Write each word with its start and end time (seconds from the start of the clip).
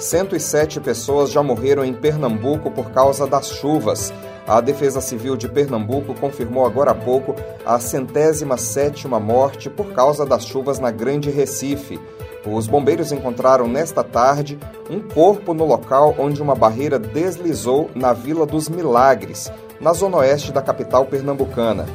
107 0.00 0.80
pessoas 0.80 1.30
já 1.30 1.42
morreram 1.42 1.84
em 1.84 1.92
Pernambuco 1.92 2.70
por 2.70 2.90
causa 2.90 3.26
das 3.26 3.50
chuvas. 3.50 4.12
A 4.46 4.58
Defesa 4.60 5.00
Civil 5.00 5.36
de 5.36 5.46
Pernambuco 5.46 6.14
confirmou 6.14 6.64
agora 6.64 6.92
há 6.92 6.94
pouco 6.94 7.36
a 7.66 7.78
centésima 7.78 8.56
sétima 8.56 9.20
morte 9.20 9.68
por 9.68 9.92
causa 9.92 10.24
das 10.24 10.46
chuvas 10.46 10.78
na 10.78 10.90
Grande 10.90 11.30
Recife. 11.30 12.00
Os 12.46 12.66
bombeiros 12.66 13.12
encontraram 13.12 13.68
nesta 13.68 14.02
tarde 14.02 14.58
um 14.88 15.00
corpo 15.00 15.52
no 15.52 15.66
local 15.66 16.14
onde 16.18 16.40
uma 16.40 16.54
barreira 16.54 16.98
deslizou 16.98 17.90
na 17.94 18.14
Vila 18.14 18.46
dos 18.46 18.70
Milagres, 18.70 19.52
na 19.78 19.92
zona 19.92 20.16
oeste 20.16 20.50
da 20.50 20.62
capital 20.62 21.04
pernambucana. 21.04 21.86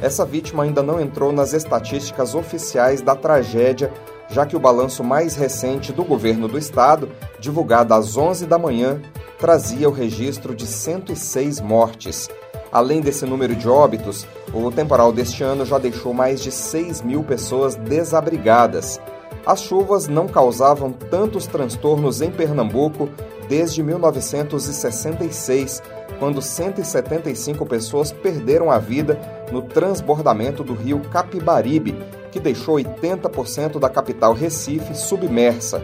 Essa 0.00 0.24
vítima 0.24 0.62
ainda 0.62 0.82
não 0.82 0.98
entrou 0.98 1.30
nas 1.30 1.52
estatísticas 1.52 2.34
oficiais 2.34 3.02
da 3.02 3.14
tragédia, 3.14 3.92
já 4.30 4.46
que 4.46 4.56
o 4.56 4.60
balanço 4.60 5.02
mais 5.02 5.34
recente 5.34 5.92
do 5.92 6.04
governo 6.04 6.46
do 6.46 6.56
estado, 6.56 7.08
divulgado 7.38 7.94
às 7.94 8.16
11 8.16 8.46
da 8.46 8.58
manhã, 8.58 9.02
trazia 9.38 9.88
o 9.88 9.92
registro 9.92 10.54
de 10.54 10.66
106 10.66 11.60
mortes. 11.60 12.28
Além 12.72 13.00
desse 13.00 13.26
número 13.26 13.56
de 13.56 13.68
óbitos, 13.68 14.24
o 14.54 14.70
temporal 14.70 15.12
deste 15.12 15.42
ano 15.42 15.66
já 15.66 15.78
deixou 15.78 16.14
mais 16.14 16.40
de 16.40 16.52
6 16.52 17.02
mil 17.02 17.24
pessoas 17.24 17.74
desabrigadas. 17.74 19.00
As 19.44 19.62
chuvas 19.62 20.06
não 20.06 20.28
causavam 20.28 20.92
tantos 20.92 21.46
transtornos 21.46 22.20
em 22.20 22.30
Pernambuco 22.30 23.08
desde 23.48 23.82
1966, 23.82 25.82
quando 26.20 26.40
175 26.40 27.66
pessoas 27.66 28.12
perderam 28.12 28.70
a 28.70 28.78
vida 28.78 29.18
no 29.50 29.62
transbordamento 29.62 30.62
do 30.62 30.74
rio 30.74 31.00
Capibaribe, 31.10 31.98
que 32.30 32.40
deixou 32.40 32.76
80% 32.76 33.78
da 33.78 33.88
capital 33.88 34.32
Recife 34.32 34.94
submersa. 34.94 35.82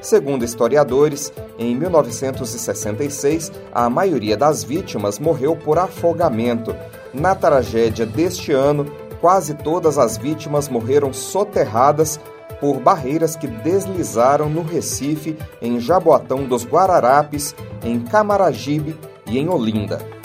Segundo 0.00 0.44
historiadores, 0.44 1.32
em 1.58 1.74
1966, 1.74 3.50
a 3.72 3.90
maioria 3.90 4.36
das 4.36 4.62
vítimas 4.62 5.18
morreu 5.18 5.56
por 5.56 5.78
afogamento. 5.78 6.74
Na 7.12 7.34
tragédia 7.34 8.06
deste 8.06 8.52
ano, 8.52 8.86
quase 9.20 9.54
todas 9.54 9.98
as 9.98 10.16
vítimas 10.16 10.68
morreram 10.68 11.12
soterradas 11.12 12.20
por 12.60 12.80
barreiras 12.80 13.36
que 13.36 13.46
deslizaram 13.46 14.48
no 14.48 14.62
Recife, 14.62 15.36
em 15.60 15.80
Jaboatão 15.80 16.44
dos 16.44 16.64
Guararapes, 16.64 17.54
em 17.82 18.00
Camaragibe 18.00 18.96
e 19.26 19.38
em 19.38 19.48
Olinda. 19.48 20.17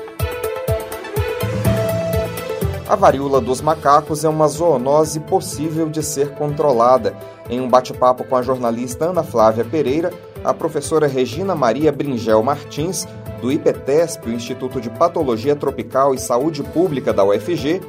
A 2.89 2.95
varíola 2.95 3.41
dos 3.41 3.61
macacos 3.61 4.25
é 4.25 4.29
uma 4.29 4.47
zoonose 4.47 5.19
possível 5.19 5.89
de 5.89 6.01
ser 6.01 6.31
controlada. 6.35 7.13
Em 7.51 7.61
um 7.61 7.69
bate-papo 7.69 8.23
com 8.23 8.37
a 8.37 8.43
jornalista 8.43 9.07
Ana 9.07 9.25
Flávia 9.25 9.65
Pereira, 9.65 10.13
a 10.45 10.55
professora 10.55 11.09
Regina 11.09 11.57
Maria 11.57 11.91
Bringel 11.91 12.41
Martins 12.41 13.05
do 13.41 13.51
IPTESP, 13.51 14.29
o 14.29 14.33
Instituto 14.33 14.81
de 14.81 14.91
Patologia 14.91 15.57
Tropical 15.57 16.15
e 16.15 16.19
Saúde 16.19 16.63
Pública 16.63 17.13
da 17.13 17.25
UFG, 17.25 17.81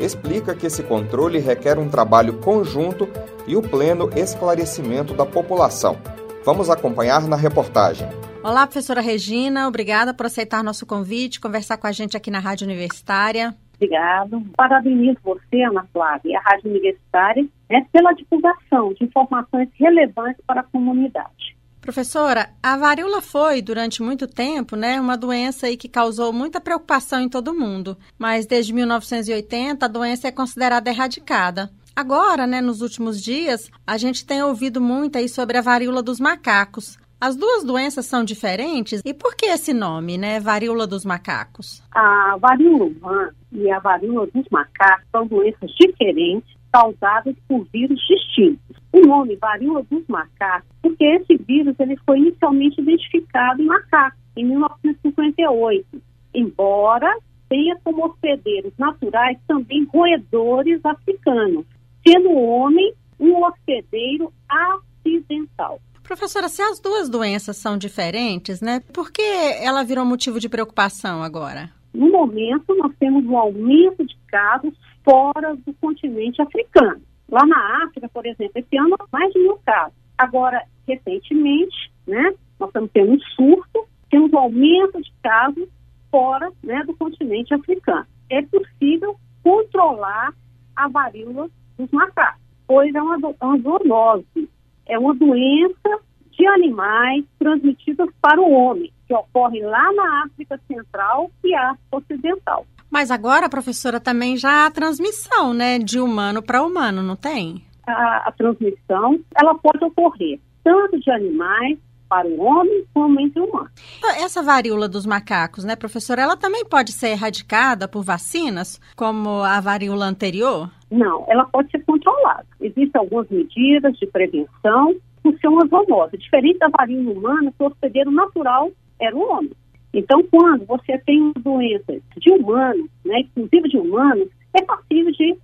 explica 0.00 0.54
que 0.54 0.66
esse 0.66 0.82
controle 0.82 1.38
requer 1.38 1.78
um 1.78 1.90
trabalho 1.90 2.38
conjunto 2.38 3.06
e 3.46 3.54
o 3.54 3.60
pleno 3.60 4.08
esclarecimento 4.16 5.12
da 5.12 5.26
população. 5.26 5.98
Vamos 6.44 6.68
acompanhar 6.68 7.22
na 7.28 7.36
reportagem. 7.36 8.06
Olá, 8.42 8.66
professora 8.66 9.00
Regina, 9.00 9.68
obrigada 9.68 10.12
por 10.12 10.26
aceitar 10.26 10.64
nosso 10.64 10.84
convite, 10.84 11.40
conversar 11.40 11.76
com 11.76 11.86
a 11.86 11.92
gente 11.92 12.16
aqui 12.16 12.32
na 12.32 12.40
Rádio 12.40 12.66
Universitária. 12.66 13.54
Obrigado. 13.76 14.42
Parabenizo 14.56 15.18
você, 15.22 15.62
Ana 15.62 15.86
Flávia, 15.92 16.32
e 16.32 16.36
a 16.36 16.40
Rádio 16.40 16.70
Universitária 16.70 17.46
né, 17.70 17.86
pela 17.92 18.12
divulgação 18.12 18.92
de 18.92 19.04
informações 19.04 19.68
relevantes 19.78 20.42
para 20.44 20.62
a 20.62 20.64
comunidade. 20.64 21.56
Professora, 21.80 22.48
a 22.62 22.76
varíola 22.76 23.20
foi, 23.20 23.60
durante 23.60 24.02
muito 24.02 24.28
tempo, 24.28 24.76
né, 24.76 25.00
uma 25.00 25.16
doença 25.16 25.66
aí 25.66 25.76
que 25.76 25.88
causou 25.88 26.32
muita 26.32 26.60
preocupação 26.60 27.20
em 27.20 27.28
todo 27.28 27.54
mundo. 27.54 27.96
Mas 28.18 28.46
desde 28.46 28.72
1980 28.72 29.84
a 29.84 29.88
doença 29.88 30.28
é 30.28 30.32
considerada 30.32 30.90
erradicada. 30.90 31.70
Agora, 31.94 32.46
né, 32.46 32.60
nos 32.60 32.80
últimos 32.80 33.22
dias, 33.22 33.70
a 33.86 33.98
gente 33.98 34.24
tem 34.24 34.42
ouvido 34.42 34.80
muito 34.80 35.18
aí 35.18 35.28
sobre 35.28 35.58
a 35.58 35.62
varíola 35.62 36.02
dos 36.02 36.18
macacos. 36.18 36.98
As 37.20 37.36
duas 37.36 37.62
doenças 37.62 38.06
são 38.06 38.24
diferentes 38.24 39.00
e 39.04 39.14
por 39.14 39.36
que 39.36 39.46
esse 39.46 39.72
nome, 39.72 40.18
né, 40.18 40.40
varíola 40.40 40.86
dos 40.88 41.04
macacos? 41.04 41.80
A 41.94 42.36
varíola 42.40 42.86
humana 42.86 43.34
e 43.52 43.70
a 43.70 43.78
varíola 43.78 44.26
dos 44.34 44.44
macacos 44.50 45.06
são 45.12 45.26
doenças 45.26 45.70
diferentes 45.78 46.56
causadas 46.72 47.36
por 47.46 47.64
vírus 47.72 48.00
distintos. 48.08 48.76
O 48.90 49.06
nome 49.06 49.36
varíola 49.36 49.84
dos 49.88 50.04
macacos, 50.08 50.68
porque 50.80 51.04
esse 51.04 51.36
vírus 51.36 51.78
ele 51.78 51.96
foi 52.04 52.18
inicialmente 52.18 52.80
identificado 52.80 53.62
em 53.62 53.66
macacos, 53.66 54.18
em 54.34 54.44
1958, 54.44 55.86
embora 56.34 57.14
tenha 57.48 57.76
como 57.84 58.06
hospedeiros 58.06 58.72
naturais 58.78 59.38
também 59.46 59.84
roedores 59.84 60.80
africanos, 60.84 61.66
sendo 62.06 62.30
o 62.30 62.46
homem 62.46 62.94
um 63.18 63.44
hospedeiro 63.44 64.32
acidental. 64.48 65.80
Professora, 66.02 66.48
se 66.48 66.60
as 66.60 66.80
duas 66.80 67.08
doenças 67.08 67.56
são 67.56 67.78
diferentes, 67.78 68.60
né, 68.60 68.80
por 68.92 69.10
que 69.10 69.22
ela 69.22 69.84
virou 69.84 70.04
motivo 70.04 70.40
de 70.40 70.48
preocupação 70.48 71.22
agora? 71.22 71.70
No 71.94 72.10
momento, 72.10 72.74
nós 72.74 72.92
temos 72.98 73.24
um 73.24 73.36
aumento 73.36 74.04
de 74.04 74.16
casos 74.26 74.74
fora 75.04 75.54
do 75.54 75.72
continente 75.74 76.42
africano. 76.42 77.00
Lá 77.30 77.46
na 77.46 77.84
África, 77.84 78.08
por 78.08 78.26
exemplo, 78.26 78.52
esse 78.56 78.76
ano, 78.76 78.96
mais 79.12 79.32
de 79.32 79.38
mil 79.38 79.58
casos. 79.64 79.94
Agora, 80.18 80.62
recentemente, 80.86 81.92
né, 82.06 82.34
nós 82.58 82.68
estamos 82.68 82.90
tendo 82.92 83.12
um 83.12 83.20
surto, 83.36 83.86
temos 84.10 84.32
um 84.32 84.38
aumento 84.38 85.00
de 85.00 85.12
casos 85.22 85.68
fora 86.10 86.50
né, 86.62 86.82
do 86.84 86.94
continente 86.96 87.54
africano. 87.54 88.06
É 88.28 88.42
possível 88.42 89.16
controlar 89.42 90.34
a 90.76 90.88
varíola 90.88 91.48
dos 91.82 91.90
macacos, 91.92 92.40
pois 92.66 92.94
é 92.94 93.02
uma, 93.02 93.16
é 93.16 93.44
uma 93.44 93.58
zoonose, 93.58 94.48
é 94.86 94.98
uma 94.98 95.14
doença 95.14 96.00
de 96.30 96.46
animais 96.46 97.24
transmitidas 97.38 98.08
para 98.20 98.40
o 98.40 98.50
homem, 98.50 98.92
que 99.06 99.14
ocorre 99.14 99.60
lá 99.60 99.92
na 99.92 100.24
África 100.24 100.58
Central 100.66 101.30
e 101.44 101.54
África 101.54 101.96
Ocidental. 101.96 102.66
Mas 102.90 103.10
agora, 103.10 103.48
professora, 103.48 103.98
também 103.98 104.36
já 104.36 104.66
há 104.66 104.70
transmissão, 104.70 105.54
né, 105.54 105.78
de 105.78 105.98
humano 105.98 106.42
para 106.42 106.62
humano, 106.62 107.02
não 107.02 107.16
tem? 107.16 107.64
A, 107.86 108.28
a 108.28 108.32
transmissão, 108.32 109.18
ela 109.34 109.54
pode 109.54 109.84
ocorrer 109.84 110.38
tanto 110.62 111.00
de 111.00 111.10
animais 111.10 111.78
para 112.12 112.28
o 112.28 112.42
homem 112.42 112.84
como 112.92 113.18
entre 113.18 113.40
humanos. 113.40 113.70
Essa 114.18 114.42
varíola 114.42 114.86
dos 114.86 115.06
macacos, 115.06 115.64
né, 115.64 115.74
professora, 115.74 116.20
ela 116.20 116.36
também 116.36 116.62
pode 116.62 116.92
ser 116.92 117.08
erradicada 117.08 117.88
por 117.88 118.04
vacinas, 118.04 118.78
como 118.94 119.42
a 119.42 119.58
varíola 119.60 120.04
anterior? 120.04 120.70
Não, 120.92 121.24
ela 121.26 121.46
pode 121.46 121.70
ser 121.70 121.82
controlada. 121.84 122.44
Existem 122.60 123.00
algumas 123.00 123.26
medidas 123.30 123.96
de 123.98 124.06
prevenção, 124.06 124.94
funciona 125.22 125.66
zoonose. 125.66 126.18
Diferente 126.18 126.58
da 126.58 126.68
varíola 126.68 127.12
humana, 127.12 127.50
que 127.50 127.62
o 127.62 127.66
hospedeiro 127.66 128.10
natural 128.10 128.70
era 129.00 129.16
o 129.16 129.26
homem. 129.26 129.52
Então, 129.94 130.22
quando 130.30 130.66
você 130.66 130.98
tem 130.98 131.32
doença 131.38 131.98
de 132.18 132.30
humanos, 132.30 132.90
né, 133.06 133.20
inclusive 133.20 133.70
de 133.70 133.78
humanos, 133.78 134.28
é 134.52 134.62
passível 134.62 135.12
de, 135.12 135.34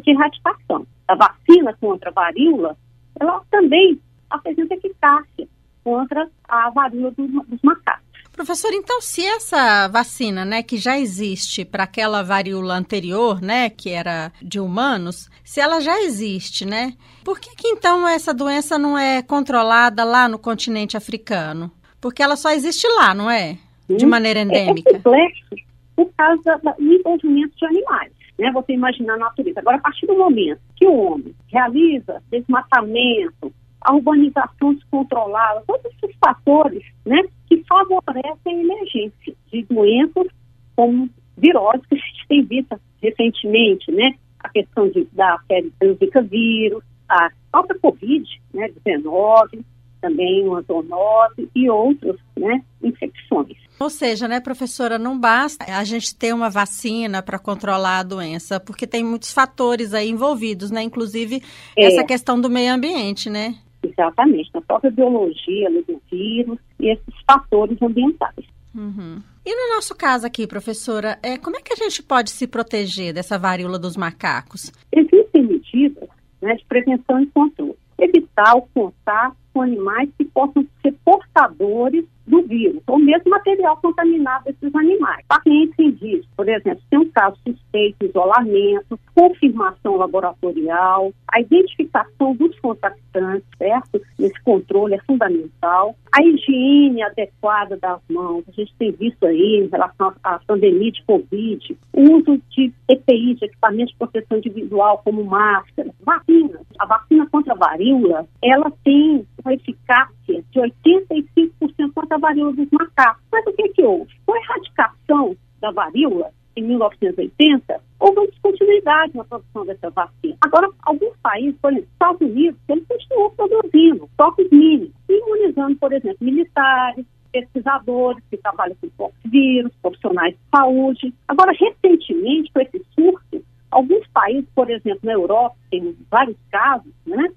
de 0.00 0.10
erradicação. 0.10 0.84
A 1.06 1.14
vacina 1.14 1.72
contra 1.80 2.10
a 2.10 2.12
varíola, 2.12 2.76
ela 3.20 3.40
também 3.52 4.00
apresenta 4.28 4.74
eficácia 4.74 5.46
contra 5.84 6.28
a 6.48 6.70
varíola 6.70 7.12
dos 7.12 7.62
macacos. 7.62 8.07
Professor, 8.38 8.72
então 8.72 9.00
se 9.00 9.26
essa 9.26 9.88
vacina, 9.88 10.44
né, 10.44 10.62
que 10.62 10.76
já 10.76 10.96
existe 10.96 11.64
para 11.64 11.82
aquela 11.82 12.22
varíola 12.22 12.74
anterior, 12.74 13.42
né, 13.42 13.68
que 13.68 13.90
era 13.90 14.30
de 14.40 14.60
humanos, 14.60 15.28
se 15.42 15.60
ela 15.60 15.80
já 15.80 16.00
existe, 16.02 16.64
né, 16.64 16.92
por 17.24 17.40
que, 17.40 17.56
que 17.56 17.66
então 17.66 18.06
essa 18.06 18.32
doença 18.32 18.78
não 18.78 18.96
é 18.96 19.22
controlada 19.22 20.04
lá 20.04 20.28
no 20.28 20.38
continente 20.38 20.96
africano? 20.96 21.68
Porque 22.00 22.22
ela 22.22 22.36
só 22.36 22.50
existe 22.52 22.86
lá, 22.86 23.12
não 23.12 23.28
é? 23.28 23.58
De 23.88 24.06
maneira 24.06 24.38
endêmica. 24.38 24.88
É, 24.88 24.94
é 24.94 24.98
complexo 24.98 25.56
por 25.96 26.08
causa 26.16 26.60
do 26.78 26.92
envolvimento 26.94 27.56
de 27.56 27.66
animais. 27.66 28.12
Né? 28.38 28.52
Você 28.52 28.72
imaginar 28.72 29.14
a 29.14 29.18
natureza. 29.18 29.58
Agora, 29.58 29.78
a 29.78 29.80
partir 29.80 30.06
do 30.06 30.16
momento 30.16 30.60
que 30.76 30.86
o 30.86 30.94
homem 30.94 31.34
realiza 31.48 32.22
desmatamento, 32.30 33.52
a 33.80 33.94
urbanização 33.94 34.74
descontrolada, 34.74 35.62
todos 35.66 35.86
esses 35.86 36.16
fatores 36.16 36.84
né, 37.06 37.22
que 37.46 37.62
favorecem 37.68 38.36
a 38.46 38.52
emergência 38.52 39.34
de 39.52 39.62
doenças 39.64 40.26
como 40.74 41.08
viroses 41.36 41.86
que 41.86 41.94
a 41.94 41.98
gente 41.98 42.28
tem 42.28 42.44
visto 42.44 42.80
recentemente, 43.02 43.90
né? 43.92 44.14
A 44.40 44.48
questão 44.48 44.88
de, 44.88 45.06
da 45.12 45.38
pele 45.48 45.72
Zika 45.98 46.22
vírus, 46.22 46.82
a 47.08 47.30
própria 47.50 47.78
Covid, 47.80 48.24
né, 48.52 48.68
19, 48.84 49.64
também 50.00 50.46
uma 50.46 50.62
zoonose 50.62 51.48
e 51.54 51.68
outras 51.68 52.16
né, 52.36 52.62
infecções. 52.82 53.56
Ou 53.80 53.90
seja, 53.90 54.28
né, 54.28 54.40
professora, 54.40 54.98
não 54.98 55.18
basta 55.18 55.64
a 55.64 55.84
gente 55.84 56.14
ter 56.14 56.32
uma 56.32 56.50
vacina 56.50 57.22
para 57.22 57.38
controlar 57.38 58.00
a 58.00 58.02
doença, 58.02 58.60
porque 58.60 58.86
tem 58.86 59.04
muitos 59.04 59.32
fatores 59.32 59.94
aí 59.94 60.08
envolvidos, 60.08 60.70
né? 60.70 60.82
Inclusive 60.82 61.42
é. 61.76 61.84
essa 61.84 62.04
questão 62.04 62.40
do 62.40 62.50
meio 62.50 62.72
ambiente, 62.72 63.30
né? 63.30 63.56
Exatamente, 63.82 64.50
na 64.52 64.60
própria 64.60 64.90
biologia 64.90 65.70
do 65.70 66.00
vírus 66.10 66.58
e 66.80 66.90
esses 66.90 67.14
fatores 67.26 67.80
ambientais. 67.80 68.44
Uhum. 68.74 69.22
E 69.44 69.54
no 69.54 69.74
nosso 69.74 69.94
caso 69.94 70.26
aqui, 70.26 70.46
professora, 70.46 71.18
é, 71.22 71.38
como 71.38 71.56
é 71.56 71.60
que 71.60 71.72
a 71.72 71.76
gente 71.76 72.02
pode 72.02 72.30
se 72.30 72.46
proteger 72.46 73.14
dessa 73.14 73.38
varíola 73.38 73.78
dos 73.78 73.96
macacos? 73.96 74.72
Existem 74.92 75.42
medidas 75.42 76.08
né, 76.40 76.54
de 76.54 76.64
prevenção 76.66 77.20
e 77.20 77.26
controle. 77.26 77.76
Evitar 77.98 78.54
o 78.56 78.68
contato 78.74 79.36
com 79.52 79.62
animais 79.62 80.08
que 80.16 80.24
possam 80.24 80.66
ser 80.82 80.94
portadores 81.04 82.04
do 82.28 82.42
vírus, 82.42 82.82
ou 82.86 82.98
mesmo 82.98 83.30
material 83.30 83.76
contaminado 83.78 84.44
desses 84.44 84.74
animais. 84.74 85.24
Pacientes 85.28 85.78
indígenas, 85.78 86.26
por 86.36 86.48
exemplo, 86.48 86.82
tem 86.90 86.98
um 86.98 87.10
caso 87.10 87.36
suspeito, 87.46 88.04
isolamento, 88.04 88.98
confirmação 89.14 89.96
laboratorial, 89.96 91.12
a 91.32 91.40
identificação 91.40 92.34
dos 92.34 92.58
contactantes, 92.60 93.48
certo? 93.58 94.00
Esse 94.18 94.40
controle 94.42 94.94
é 94.94 95.00
fundamental. 95.06 95.96
A 96.12 96.22
higiene 96.22 97.02
adequada 97.02 97.76
das 97.76 98.00
mãos, 98.08 98.44
a 98.48 98.52
gente 98.52 98.74
tem 98.78 98.92
visto 98.92 99.26
aí 99.26 99.62
em 99.64 99.68
relação 99.68 100.12
à 100.22 100.38
pandemia 100.46 100.92
de 100.92 101.02
Covid, 101.04 101.76
o 101.92 102.02
uso 102.02 102.40
de 102.50 102.72
EPI, 102.88 103.34
de 103.34 103.44
equipamentos 103.46 103.92
de 103.92 103.98
proteção 103.98 104.38
individual, 104.38 105.00
como 105.04 105.24
máscara, 105.24 105.90
vacina. 106.04 106.60
A 106.78 106.86
vacina 106.86 107.26
contra 107.30 107.54
a 107.54 107.56
varíola, 107.56 108.26
ela 108.42 108.70
tem 108.84 109.26
uma 109.48 109.54
eficácia 109.54 110.44
de 110.50 110.60
85% 110.60 111.92
contra 111.94 112.16
a 112.16 112.20
varíola 112.20 112.52
dos 112.52 112.68
macacos. 112.70 113.22
Mas 113.32 113.46
o 113.46 113.52
que, 113.52 113.68
que 113.70 113.82
houve? 113.82 114.12
Com 114.26 114.34
a 114.34 114.38
erradicação 114.38 115.36
da 115.60 115.70
varíola, 115.70 116.30
em 116.54 116.62
1980, 116.62 117.80
houve 118.00 118.18
uma 118.18 118.26
descontinuidade 118.26 119.16
na 119.16 119.24
produção 119.24 119.64
dessa 119.64 119.90
vacina. 119.90 120.36
Agora, 120.40 120.68
alguns 120.82 121.16
países, 121.22 121.58
por 121.60 121.72
exemplo, 121.72 121.88
Estados 121.92 122.20
Unidos, 122.20 122.60
eles 122.68 122.84
continuam 122.86 123.30
produzindo 123.30 124.10
toques 124.16 124.50
mínimos, 124.50 124.92
imunizando, 125.08 125.76
por 125.76 125.92
exemplo, 125.92 126.18
militares, 126.20 127.06
pesquisadores 127.32 128.22
que 128.28 128.36
trabalham 128.38 128.76
com 128.96 129.12
vírus, 129.24 129.72
profissionais 129.80 130.34
de 130.34 130.40
saúde. 130.50 131.14
Agora, 131.28 131.52
recentemente, 131.52 132.52
com 132.52 132.60
esse 132.60 132.84
surto, 132.94 133.44
alguns 133.70 134.06
países, 134.08 134.48
por 134.54 134.68
exemplo, 134.68 135.00
na 135.04 135.12
Europa, 135.12 135.56
tem 135.70 135.96
vários 136.10 136.36
casos, 136.50 136.92
né, 137.06 137.30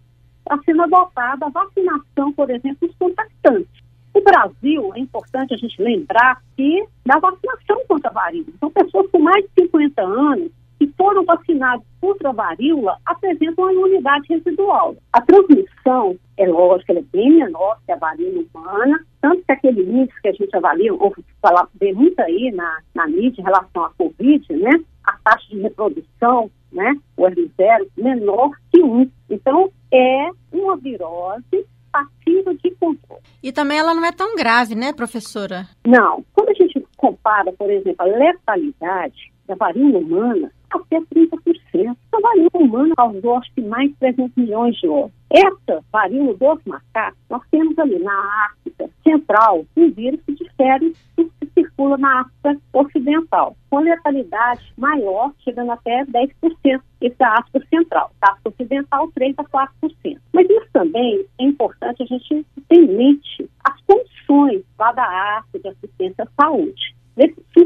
está 0.52 0.60
sendo 0.66 0.84
adotada 0.84 1.46
a 1.46 1.50
vacinação, 1.50 2.34
por 2.34 2.50
exemplo, 2.50 2.88
dos 2.88 2.96
contactantes. 2.98 3.82
O 4.14 4.22
Brasil, 4.22 4.92
é 4.94 5.00
importante 5.00 5.54
a 5.54 5.58
gente 5.58 5.82
lembrar 5.82 6.42
que 6.58 6.86
da 7.06 7.18
vacinação 7.18 7.82
contra 7.88 8.10
a 8.10 8.14
varíola. 8.14 8.48
Então, 8.54 8.70
pessoas 8.70 9.10
com 9.10 9.20
mais 9.20 9.46
de 9.46 9.64
50 9.64 10.02
anos 10.02 10.52
que 10.78 10.88
foram 10.98 11.24
vacinadas 11.24 11.86
contra 12.02 12.30
a 12.30 12.34
varíola 12.34 12.98
apresentam 13.06 13.64
uma 13.64 13.74
imunidade 13.74 14.28
residual. 14.28 14.98
A 15.14 15.22
transmissão, 15.22 16.18
é 16.36 16.46
lógico, 16.48 16.92
é 16.92 17.02
bem 17.14 17.32
menor 17.32 17.78
que 17.86 17.92
a 17.94 17.96
varíola 17.96 18.44
humana, 18.54 19.00
tanto 19.22 19.44
que 19.46 19.52
aquele 19.52 19.84
índice 19.84 20.22
que 20.22 20.28
a 20.28 20.34
gente 20.34 20.54
avalia, 20.56 20.94
ou 20.94 21.16
falar, 21.42 21.70
vê 21.80 21.94
muito 21.94 22.20
aí 22.20 22.52
na, 22.52 22.80
na 22.94 23.08
mídia 23.08 23.40
em 23.40 23.46
relação 23.46 23.86
à 23.86 23.92
Covid, 23.92 24.54
né? 24.54 24.84
A 25.06 25.18
taxa 25.24 25.48
de 25.50 25.62
reprodução, 25.62 26.52
né? 26.72 26.96
O 27.18 27.24
R0, 27.24 27.88
menor 27.98 28.52
que 28.72 28.82
1. 28.82 29.10
Então, 29.30 29.72
é 29.92 30.30
uma 30.52 30.78
virose 30.78 31.66
passível 31.92 32.54
de 32.54 32.72
controle. 32.72 33.22
E 33.44 33.52
também 33.52 33.78
ela 33.78 33.94
não 33.94 34.06
é 34.06 34.12
tão 34.12 34.36
grave, 34.36 34.76
né, 34.76 34.94
professora? 34.94 35.68
Não. 35.86 36.24
Quando 36.34 36.50
a 36.50 36.54
gente 36.54 36.86
compara, 36.98 37.52
por 37.54 37.70
exemplo, 37.70 37.98
a 38.00 38.06
letalidade 38.06 39.32
da 39.46 39.56
varíola 39.56 40.00
humana, 40.00 40.52
até 40.74 41.00
30%. 41.00 41.98
A 42.12 42.20
varíola 42.20 42.50
humana 42.54 42.96
causou, 42.96 43.38
acho 43.38 43.54
que, 43.54 43.62
mais 43.62 43.90
de 43.90 43.96
300 43.98 44.36
milhões 44.36 44.76
de 44.78 44.88
óbitos. 44.88 45.22
Essa 45.30 45.84
varíola 45.92 46.34
dos 46.34 46.64
macacos, 46.66 47.20
nós 47.30 47.42
temos 47.50 47.78
ali 47.80 48.00
na 48.00 48.48
África 48.48 48.90
Central 49.04 49.66
um 49.78 49.90
vírus 49.92 50.20
que 50.26 50.34
difere 50.34 50.94
do 51.16 51.32
que 51.40 51.48
circula 51.54 51.98
na 51.98 52.22
África 52.22 52.62
Ocidental, 52.74 53.56
com 53.70 53.80
letalidade 53.80 54.74
maior, 54.78 55.32
chegando 55.44 55.72
até 55.72 56.04
10%. 56.06 56.82
Esse 57.02 57.16
é 57.20 57.26
a 57.26 57.40
África 57.40 57.66
Central. 57.70 58.12
África 58.22 58.50
Ocidental, 58.50 59.08
3% 59.18 59.36
a 59.38 59.44
4%. 59.44 60.18
Mas 60.34 60.50
isso 60.50 60.68
também 60.74 61.26
é 61.40 61.44
importante 61.46 62.04
a 62.04 62.06
gente 62.06 62.46
ter 62.68 62.76
em 62.76 62.88
mente 62.88 63.50
as 63.64 63.80
condições 63.82 64.64
lá 64.78 64.92
da 64.92 65.38
África 65.40 65.60
de 65.60 65.68
assistência 65.70 66.24
à 66.26 66.44
saúde. 66.44 66.96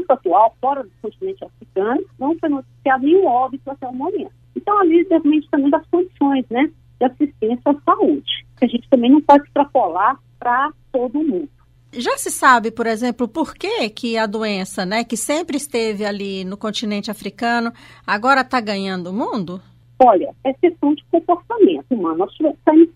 Atual, 0.08 0.56
fora 0.60 0.82
do 0.82 0.90
continente 1.02 1.44
africano, 1.44 2.04
não 2.18 2.36
foi 2.38 2.48
noticiado 2.48 3.04
nenhum 3.04 3.26
óbito 3.26 3.70
até 3.70 3.86
o 3.86 3.94
momento. 3.94 4.32
Então, 4.54 4.78
ali 4.78 5.04
depende 5.04 5.48
também 5.50 5.70
das 5.70 5.86
condições 5.88 6.44
né, 6.50 6.70
de 6.98 7.06
assistência 7.06 7.70
à 7.70 7.74
saúde, 7.84 8.46
que 8.56 8.64
a 8.64 8.68
gente 8.68 8.88
também 8.88 9.10
não 9.10 9.20
pode 9.20 9.44
extrapolar 9.44 10.18
para 10.38 10.72
todo 10.92 11.22
mundo. 11.22 11.48
Já 11.92 12.16
se 12.18 12.30
sabe, 12.30 12.70
por 12.70 12.86
exemplo, 12.86 13.26
por 13.28 13.54
que, 13.54 13.88
que 13.90 14.18
a 14.18 14.26
doença, 14.26 14.84
né, 14.84 15.04
que 15.04 15.16
sempre 15.16 15.56
esteve 15.56 16.04
ali 16.04 16.44
no 16.44 16.56
continente 16.56 17.10
africano, 17.10 17.72
agora 18.06 18.42
está 18.42 18.60
ganhando 18.60 19.10
o 19.10 19.12
mundo? 19.12 19.62
Olha, 19.98 20.34
é 20.44 20.52
questão 20.52 20.94
de 20.94 21.02
comportamento 21.10 21.86
humano. 21.90 22.18
Nós 22.18 22.32
estamos 22.32 22.88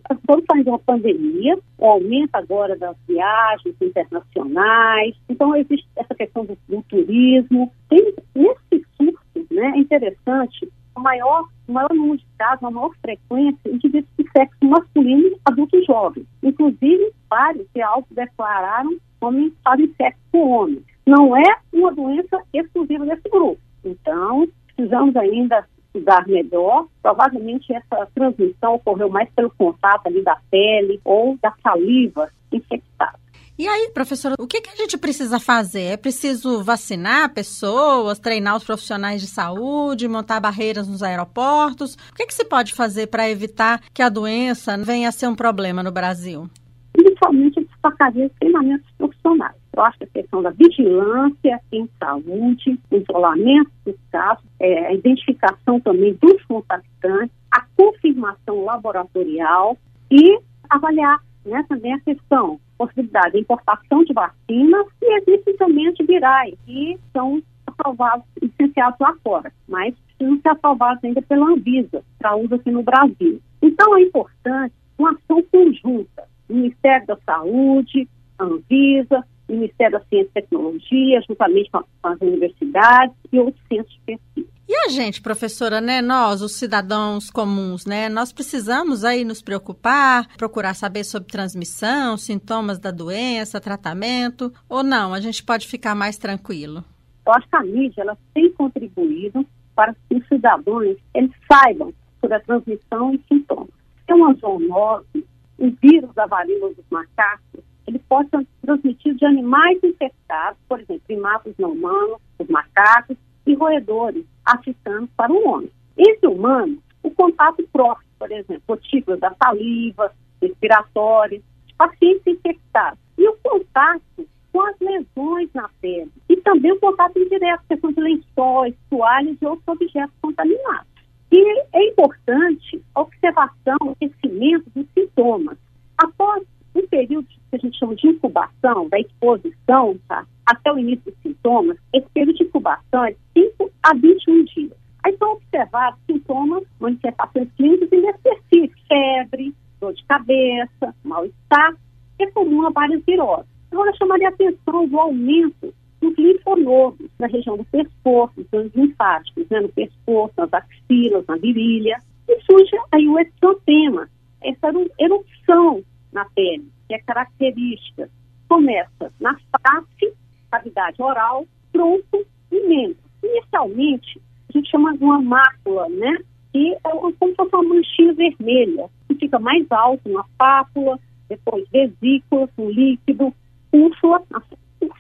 de 0.63 0.69
uma 0.69 0.79
pandemia, 0.79 1.59
o 1.79 1.87
aumento 1.87 2.35
agora 2.35 2.77
das 2.77 2.95
viagens 3.09 3.75
internacionais, 3.81 5.17
então 5.29 5.57
existe 5.57 5.89
essa 5.97 6.15
questão 6.15 6.45
do, 6.45 6.59
do 6.69 6.83
turismo. 6.83 7.73
Tem, 7.89 8.15
nesse 8.35 8.87
surto, 8.97 9.47
né, 9.51 9.73
é 9.75 9.79
interessante, 9.79 10.71
o 10.95 11.01
maior, 11.01 11.49
o 11.67 11.73
maior 11.73 11.95
número 11.95 12.19
de 12.19 12.27
casos, 12.37 12.65
a 12.65 12.71
maior 12.71 12.91
frequência, 13.01 13.71
indivíduos 13.71 14.13
de 14.19 14.31
sexo 14.37 14.59
masculino, 14.63 15.39
adultos 15.47 15.87
jovens. 15.87 16.27
Inclusive, 16.43 17.13
vários 17.31 17.67
se 17.73 17.81
autodeclararam 17.81 18.99
homens 19.21 19.53
fazem 19.63 19.93
sexo 19.97 20.21
com 20.33 20.51
homens. 20.51 20.83
Não 21.07 21.37
é 21.37 21.57
uma 21.73 21.93
doença 21.93 22.43
exclusiva 22.53 23.05
desse 23.05 23.29
grupo. 23.29 23.61
Então, 23.85 24.49
precisamos 24.67 25.17
ainda 25.17 25.67
estudar 25.91 26.27
melhor. 26.27 26.87
Provavelmente 27.03 27.73
essa 27.73 28.07
transmissão 28.15 28.75
ocorreu 28.75 29.09
mais 29.09 29.29
pelo 29.31 29.51
contato 29.51 30.07
ali 30.07 30.23
da 30.23 30.39
pele 30.51 31.01
ou 31.05 31.37
da 31.43 31.53
saliva 31.63 32.29
infectada. 32.53 33.19
E 33.59 33.69
aí, 33.69 33.91
professora, 33.93 34.37
o 34.39 34.47
que, 34.47 34.63
que, 34.63 34.71
a 34.71 34.75
gente 34.75 34.97
precisa 34.97 35.39
fazer? 35.39 35.83
É 35.83 35.97
preciso 35.99 36.65
vacinar 36.65 37.35
pessoas, 37.35 38.19
treinar 38.19 38.57
os 38.57 38.65
profissionais 38.65 39.21
de 39.21 39.27
saúde, 39.27 40.09
montar 40.09 40.41
barreiras 40.41 40.89
nos 40.89 41.03
aeroportos? 41.03 41.95
O 42.11 42.15
que, 42.15 42.25
que 42.25 42.33
se 42.33 42.43
pode 42.43 42.73
fazer 42.73 43.09
para 43.09 43.29
evitar 43.29 43.83
que 43.93 44.01
a 44.01 44.09
doença 44.09 44.79
venha 44.79 45.11
a 45.11 45.13
ser 45.13 45.27
um 45.27 45.35
problema 45.35 45.83
no 45.83 45.93
Brasil? 45.93 46.49
Principalmente 46.95 47.63
destacaria 47.63 48.29
os 48.29 48.33
treinamentos 48.41 48.91
profissionais. 48.97 49.60
Eu 49.73 49.83
a 49.83 49.93
questão 49.93 50.43
da 50.43 50.51
vigilância 50.51 51.61
em 51.71 51.89
saúde, 51.99 52.79
isolamento 52.91 53.71
dos 53.85 53.97
casos, 54.11 54.45
é, 54.59 54.87
a 54.87 54.93
identificação 54.93 55.81
também 55.81 56.15
dos 56.21 56.43
contactantes, 56.45 57.35
a 57.51 57.65
confirmação 57.77 58.65
laboratorial 58.65 59.79
e 60.11 60.39
avaliar 60.69 61.21
né, 61.45 61.65
também 61.69 61.95
a 61.95 62.01
questão 62.01 62.61
possibilidade 62.81 63.33
de 63.33 63.41
importação 63.41 64.03
de 64.05 64.15
vacinas 64.15 64.87
e 65.03 65.21
existem 65.21 65.87
antivirais 65.87 66.55
que 66.65 66.99
são 67.13 67.43
aprovados, 67.67 68.25
licenciados 68.41 68.99
lá 68.99 69.15
fora, 69.23 69.53
mas 69.69 69.95
precisam 70.17 70.41
ser 70.41 70.49
aprovados 70.49 71.05
ainda 71.05 71.21
pela 71.21 71.51
Anvisa 71.51 72.03
para 72.19 72.37
uso 72.37 72.55
aqui 72.55 72.71
no 72.71 72.83
Brasil. 72.83 73.41
Então 73.61 73.97
é 73.97 74.03
importante 74.03 74.75
uma 74.97 75.11
ação 75.13 75.43
conjunta, 75.53 76.25
Ministério 76.49 77.07
da 77.07 77.19
Saúde, 77.27 78.09
Anvisa, 78.39 79.25
Ministério 79.51 79.99
da 79.99 80.05
Ciência 80.07 80.31
e 80.31 80.43
Tecnologia, 80.43 81.21
juntamente 81.29 81.71
com 81.71 81.83
as 82.03 82.21
universidades 82.21 83.17
e 83.33 83.39
outros 83.39 83.63
centros 83.69 83.93
de 83.95 84.01
pesquisa. 84.07 84.61
E 84.69 84.77
a 84.87 84.89
gente, 84.89 85.21
professora, 85.21 85.81
né? 85.81 86.01
Nós, 86.01 86.43
os 86.43 86.53
cidadãos 86.53 87.29
comuns, 87.29 87.85
né? 87.85 88.09
Nós 88.09 88.33
precisamos 88.33 89.05
aí 89.05 89.25
nos 89.25 89.43
preocupar, 89.43 90.29
procurar 90.37 90.75
saber 90.75 91.03
sobre 91.03 91.29
transmissão, 91.29 92.17
sintomas 92.17 92.79
da 92.79 92.93
doença, 92.93 93.61
tratamento, 93.61 94.53
ou 94.69 94.85
não? 94.85 95.13
A 95.13 95.19
gente 95.19 95.43
pode 95.43 95.67
ficar 95.67 95.97
mais 95.97 96.17
tranquilo? 96.17 96.85
Eu 97.27 97.33
acho 97.33 97.49
que 97.49 97.57
a 97.57 97.63
mídia 97.63 98.03
ela 98.03 98.17
tem 98.33 98.53
contribuído 98.53 99.45
para 99.75 99.93
que 100.09 100.17
os 100.17 100.29
cidadãos 100.29 100.97
eles 101.15 101.33
saibam 101.51 101.93
sobre 102.21 102.37
a 102.37 102.41
transmissão 102.41 103.13
e 103.13 103.21
sintomas. 103.27 103.71
Tem 104.07 104.15
uma 104.15 104.35
zoonose, 104.35 105.27
o 105.59 105.71
vírus 105.83 106.15
da 106.15 106.27
varíola 106.27 106.73
dos 106.75 106.85
macacos, 106.91 107.61
ele 107.91 107.99
pode 108.09 108.31
ser 108.31 108.47
transmitido 108.63 109.19
de 109.19 109.25
animais 109.27 109.79
infectados, 109.83 110.59
por 110.69 110.81
exemplo, 110.81 111.03
primatas 111.07 111.53
não 111.59 111.73
humanos, 111.73 112.19
os 112.39 112.49
macacos, 112.49 113.17
e 113.47 113.55
roedores 113.55 114.25
africanos 114.45 115.11
para 115.17 115.33
o 115.33 115.49
homem. 115.49 115.71
Entre 115.99 116.27
humanos, 116.29 116.79
o 117.03 117.11
contato 117.11 117.67
próximo, 117.73 118.11
por 118.19 118.31
exemplo, 118.31 118.63
gotículas 118.69 119.19
da 119.19 119.35
saliva, 119.43 120.13
respiratórias, 120.41 121.43
de 121.67 121.75
pacientes 121.75 122.27
infectados. 122.27 123.01
E 123.19 123.27
o 123.27 123.37
contato 123.43 124.29
com 124.53 124.61
as 124.63 124.79
lesões 124.81 125.49
na 125.55 125.69
pele. 125.81 126.13
E 126.29 126.37
também 126.37 126.73
o 126.73 126.79
contato 126.79 127.19
indireto, 127.19 127.63
questão 127.69 127.93
de 127.93 128.01
lençóis, 128.01 128.75
toalhas 128.89 129.37
e 129.41 129.47
outros 129.47 129.67
objetos 129.67 130.15
contaminados. 130.21 130.87
E 131.33 131.61
é 131.73 131.89
importante 131.89 132.83
a 132.95 133.01
observação, 133.01 133.79
o 133.81 133.97
conhecimento 133.97 134.71
dos 134.75 134.87
sintomas. 134.95 135.57
Após 135.99 136.45
um 136.75 136.87
período 136.87 137.27
que 137.27 137.57
a 137.57 137.59
gente 137.59 137.79
chama 137.79 137.95
de 137.95 138.07
incubação, 138.07 138.89
da 138.89 138.99
exposição, 138.99 139.99
tá? 140.09 140.27
até 140.47 140.73
o 140.73 140.79
início 140.79 141.11
dos 141.11 141.23
sintomas, 141.23 141.77
esse 141.93 142.09
período 142.11 142.37
de 142.37 142.45
incubação 142.45 143.05
é 143.05 143.13
de 143.13 143.19
5 143.33 143.71
a 143.83 143.95
21 143.95 144.45
dias. 144.45 144.73
Aí 145.05 145.17
são 145.17 145.33
observados 145.33 145.99
sintomas, 146.07 146.65
manifestações 146.79 147.49
clínicas 147.57 147.91
inespecíficas, 147.91 148.83
febre, 148.87 149.55
dor 149.81 149.95
de 149.95 150.05
cabeça, 150.05 150.95
mal-estar, 151.05 151.75
é 152.19 152.27
comum 152.27 152.67
a 152.67 152.71
várias 152.71 153.03
viroses. 153.05 153.47
Agora, 153.71 153.91
eu 153.91 153.97
chamaria 153.97 154.29
a 154.29 154.31
atenção 154.31 154.87
do 154.87 154.99
aumento 154.99 155.73
dos 156.01 156.17
linfonodos 156.17 157.09
na 157.19 157.27
região 157.27 157.57
do 157.57 157.65
pescoço, 157.65 158.45
dos 158.51 158.75
linfáticos, 158.75 159.49
né, 159.49 159.61
no 159.61 159.69
pescoço, 159.69 160.35
nas 160.37 160.53
axilas, 160.53 161.25
na 161.27 161.37
virilha, 161.37 161.99
e 162.29 162.41
surge 162.43 162.77
aí 162.93 163.07
o 163.09 163.19
exantema, 163.19 164.09
essa 164.43 164.69
erupção 164.99 165.83
na 166.13 166.25
pele, 166.27 166.71
que 166.89 166.95
é 166.95 166.99
característica. 167.01 168.11
Começa 168.49 169.13
na 169.21 169.35
face 169.35 170.15
cavidade 170.51 171.01
oral, 171.01 171.47
tronco 171.73 172.25
e 172.51 172.69
membro. 172.69 172.99
Inicialmente, 173.23 174.21
a 174.49 174.59
gente 174.59 174.71
chama 174.71 174.97
de 174.97 175.05
uma 175.05 175.21
mácula, 175.23 175.89
né? 175.89 176.19
Que 176.53 176.75
é 176.75 176.91
como 176.91 177.11
se 177.13 177.37
fosse 177.37 177.55
uma 177.55 177.63
manchinha 177.63 178.13
vermelha, 178.15 178.91
que 179.07 179.15
fica 179.15 179.39
mais 179.39 179.65
alto 179.71 180.09
na 180.09 180.25
pápula, 180.37 180.99
depois 181.29 181.65
vesícula, 181.71 182.49
um 182.59 182.71
líquido, 182.71 183.33
úrsula, 183.73 184.23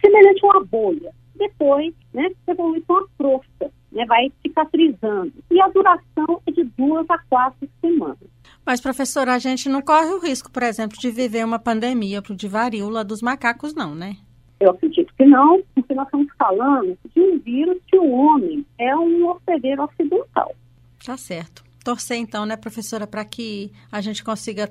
semelhante 0.01 0.45
a 0.45 0.49
uma 0.49 0.65
bolha. 0.65 1.13
Depois, 1.35 1.93
né, 2.13 2.31
evolui 2.47 2.81
com 2.83 2.99
a 2.99 3.07
crosta, 3.19 3.73
né, 3.91 4.05
vai 4.07 4.31
cicatrizando. 4.43 5.33
E 5.51 5.61
a 5.61 5.69
duração 5.69 6.41
é 6.47 6.53
de 6.53 6.65
duas 6.65 7.09
a 7.11 7.19
quatro 7.31 7.69
semanas. 7.81 8.19
Mas, 8.65 8.81
professora, 8.81 9.35
a 9.35 9.39
gente 9.39 9.69
não 9.69 9.83
corre 9.83 10.11
o 10.11 10.21
risco, 10.21 10.51
por 10.51 10.63
exemplo, 10.63 10.99
de 10.99 11.11
viver 11.11 11.45
uma 11.45 11.59
pandemia 11.59 12.21
de 12.21 12.49
varíola 12.49 13.03
dos 13.03 13.23
macacos, 13.23 13.75
não, 13.75 13.95
né? 13.95 14.17
Eu 14.61 14.71
acredito 14.71 15.13
que 15.17 15.25
não, 15.25 15.63
porque 15.75 15.95
nós 15.95 16.07
estamos 16.07 16.29
falando 16.39 16.97
de 17.15 17.21
um 17.21 17.39
vírus 17.39 17.79
que 17.87 17.99
o 17.99 18.11
homem 18.11 18.65
é 18.79 18.95
um 18.95 19.29
hospedeiro 19.29 19.83
ocidental. 19.85 20.55
Tá 21.05 21.17
certo. 21.17 21.65
Torcer 21.83 22.19
então, 22.19 22.45
né, 22.45 22.57
professora, 22.57 23.07
para 23.07 23.25
que 23.25 23.73
a 23.91 24.03
gente 24.03 24.23
consiga 24.23 24.71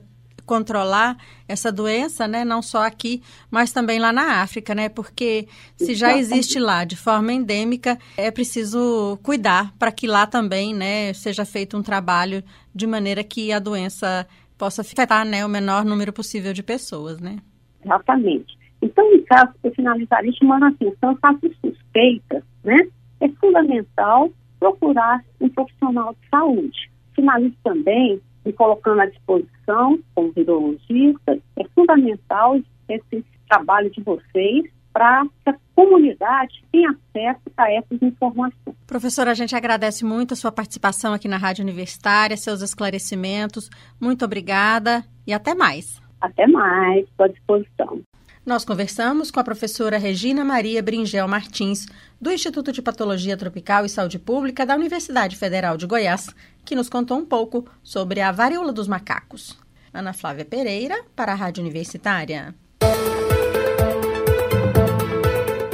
controlar 0.49 1.15
essa 1.47 1.71
doença, 1.71 2.27
né, 2.27 2.43
não 2.43 2.59
só 2.59 2.83
aqui, 2.83 3.21
mas 3.51 3.71
também 3.71 3.99
lá 3.99 4.11
na 4.11 4.41
África, 4.41 4.73
né, 4.73 4.89
porque 4.89 5.47
se 5.77 5.93
já 5.93 6.17
existe 6.17 6.57
lá 6.57 6.83
de 6.85 6.95
forma 6.95 7.31
endêmica, 7.31 7.99
é 8.17 8.31
preciso 8.31 9.19
cuidar 9.21 9.71
para 9.77 9.91
que 9.91 10.07
lá 10.07 10.25
também, 10.25 10.73
né, 10.73 11.13
seja 11.13 11.45
feito 11.45 11.77
um 11.77 11.83
trabalho 11.83 12.43
de 12.73 12.87
maneira 12.87 13.23
que 13.23 13.51
a 13.51 13.59
doença 13.59 14.27
possa 14.57 14.81
afetar, 14.81 15.23
né, 15.23 15.45
o 15.45 15.49
menor 15.49 15.85
número 15.85 16.11
possível 16.11 16.51
de 16.51 16.63
pessoas, 16.63 17.19
né? 17.19 17.37
Exatamente. 17.85 18.57
Então, 18.81 19.05
em 19.13 19.21
caso, 19.25 19.53
para 19.61 19.69
finalizar, 19.71 20.23
chamando 20.33 20.63
a 20.63 20.69
atenção, 20.69 21.15
caso 21.21 21.39
suspeita, 21.63 22.43
né, 22.63 22.87
é 23.21 23.29
fundamental 23.39 24.31
procurar 24.59 25.23
um 25.39 25.47
profissional 25.47 26.15
de 26.19 26.27
saúde. 26.27 26.89
Finalizo 27.13 27.55
também 27.63 28.19
me 28.49 28.53
colocando 28.53 29.01
à 29.01 29.05
disposição 29.05 29.99
como 30.15 30.31
virologista, 30.31 31.37
é 31.55 31.63
fundamental 31.75 32.59
esse 32.87 33.23
trabalho 33.47 33.91
de 33.91 34.01
vocês 34.01 34.65
para 34.91 35.23
que 35.43 35.51
a 35.51 35.55
comunidade 35.75 36.65
tenha 36.71 36.89
acesso 36.89 37.41
a 37.55 37.71
essas 37.71 38.01
informações. 38.01 38.75
Professora, 38.87 39.31
a 39.31 39.35
gente 39.35 39.55
agradece 39.55 40.03
muito 40.03 40.33
a 40.33 40.35
sua 40.35 40.51
participação 40.51 41.13
aqui 41.13 41.27
na 41.27 41.37
Rádio 41.37 41.63
Universitária, 41.63 42.35
seus 42.35 42.61
esclarecimentos. 42.61 43.69
Muito 44.01 44.25
obrigada 44.25 45.05
e 45.27 45.31
até 45.31 45.53
mais. 45.53 46.01
Até 46.19 46.47
mais, 46.47 47.05
estou 47.05 47.27
à 47.27 47.29
disposição. 47.29 48.01
Nós 48.45 48.65
conversamos 48.65 49.29
com 49.29 49.39
a 49.39 49.43
professora 49.43 49.99
Regina 49.99 50.43
Maria 50.43 50.81
Bringel 50.81 51.27
Martins, 51.27 51.85
do 52.19 52.31
Instituto 52.31 52.71
de 52.71 52.81
Patologia 52.81 53.37
Tropical 53.37 53.85
e 53.85 53.89
Saúde 53.89 54.17
Pública 54.17 54.65
da 54.65 54.75
Universidade 54.75 55.35
Federal 55.35 55.77
de 55.77 55.85
Goiás, 55.85 56.33
que 56.65 56.75
nos 56.75 56.89
contou 56.89 57.17
um 57.17 57.25
pouco 57.25 57.65
sobre 57.83 58.21
a 58.21 58.31
varíola 58.31 58.71
dos 58.71 58.87
macacos. 58.87 59.57
Ana 59.93 60.13
Flávia 60.13 60.45
Pereira, 60.45 61.03
para 61.15 61.31
a 61.31 61.35
Rádio 61.35 61.61
Universitária. 61.61 62.53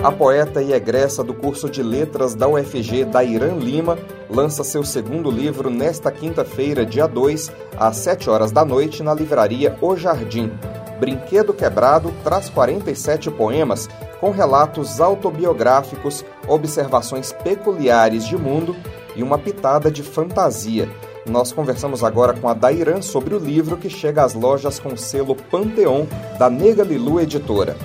A 0.06 0.12
poeta 0.12 0.62
e 0.62 0.72
egressa 0.72 1.24
do 1.24 1.34
curso 1.34 1.68
de 1.68 1.82
letras 1.82 2.36
da 2.36 2.48
UFG, 2.48 3.06
Dairan 3.06 3.58
Lima, 3.58 3.98
lança 4.30 4.63
seu 4.63 4.84
segundo 4.84 5.32
livro 5.32 5.72
nesta 5.72 6.12
quinta-feira, 6.12 6.86
dia 6.86 7.08
2, 7.08 7.51
às 7.75 7.98
7 7.98 8.30
horas 8.30 8.51
da 8.51 8.63
noite, 8.63 9.01
na 9.01 9.15
livraria 9.15 9.75
O 9.82 9.98
Jardim. 9.98 10.51
Brinquedo 11.00 11.56
Quebrado 11.56 12.13
traz 12.24 12.50
47 12.50 13.32
poemas 13.32 13.89
com 14.20 14.30
relatos 14.30 15.01
autobiográficos, 15.01 16.24
observações 16.48 17.34
peculiares 17.34 18.25
de 18.27 18.38
mundo 18.38 18.75
e 19.15 19.24
uma 19.24 19.38
pitada 19.38 19.89
de 19.89 20.03
fantasia. 20.03 20.89
Nós 21.25 21.51
conversamos 21.51 22.03
agora 22.03 22.34
com 22.34 22.48
a 22.48 22.53
Dairan 22.53 23.01
sobre 23.01 23.34
o 23.34 23.39
livro 23.39 23.77
que 23.77 23.89
chega 23.89 24.24
às 24.24 24.34
lojas 24.34 24.79
com 24.79 24.95
selo 24.95 25.36
Panteon 25.36 26.05
da 26.38 26.50
Nega 26.50 26.84
Lilu 26.84 27.19
Editora. 27.19 27.75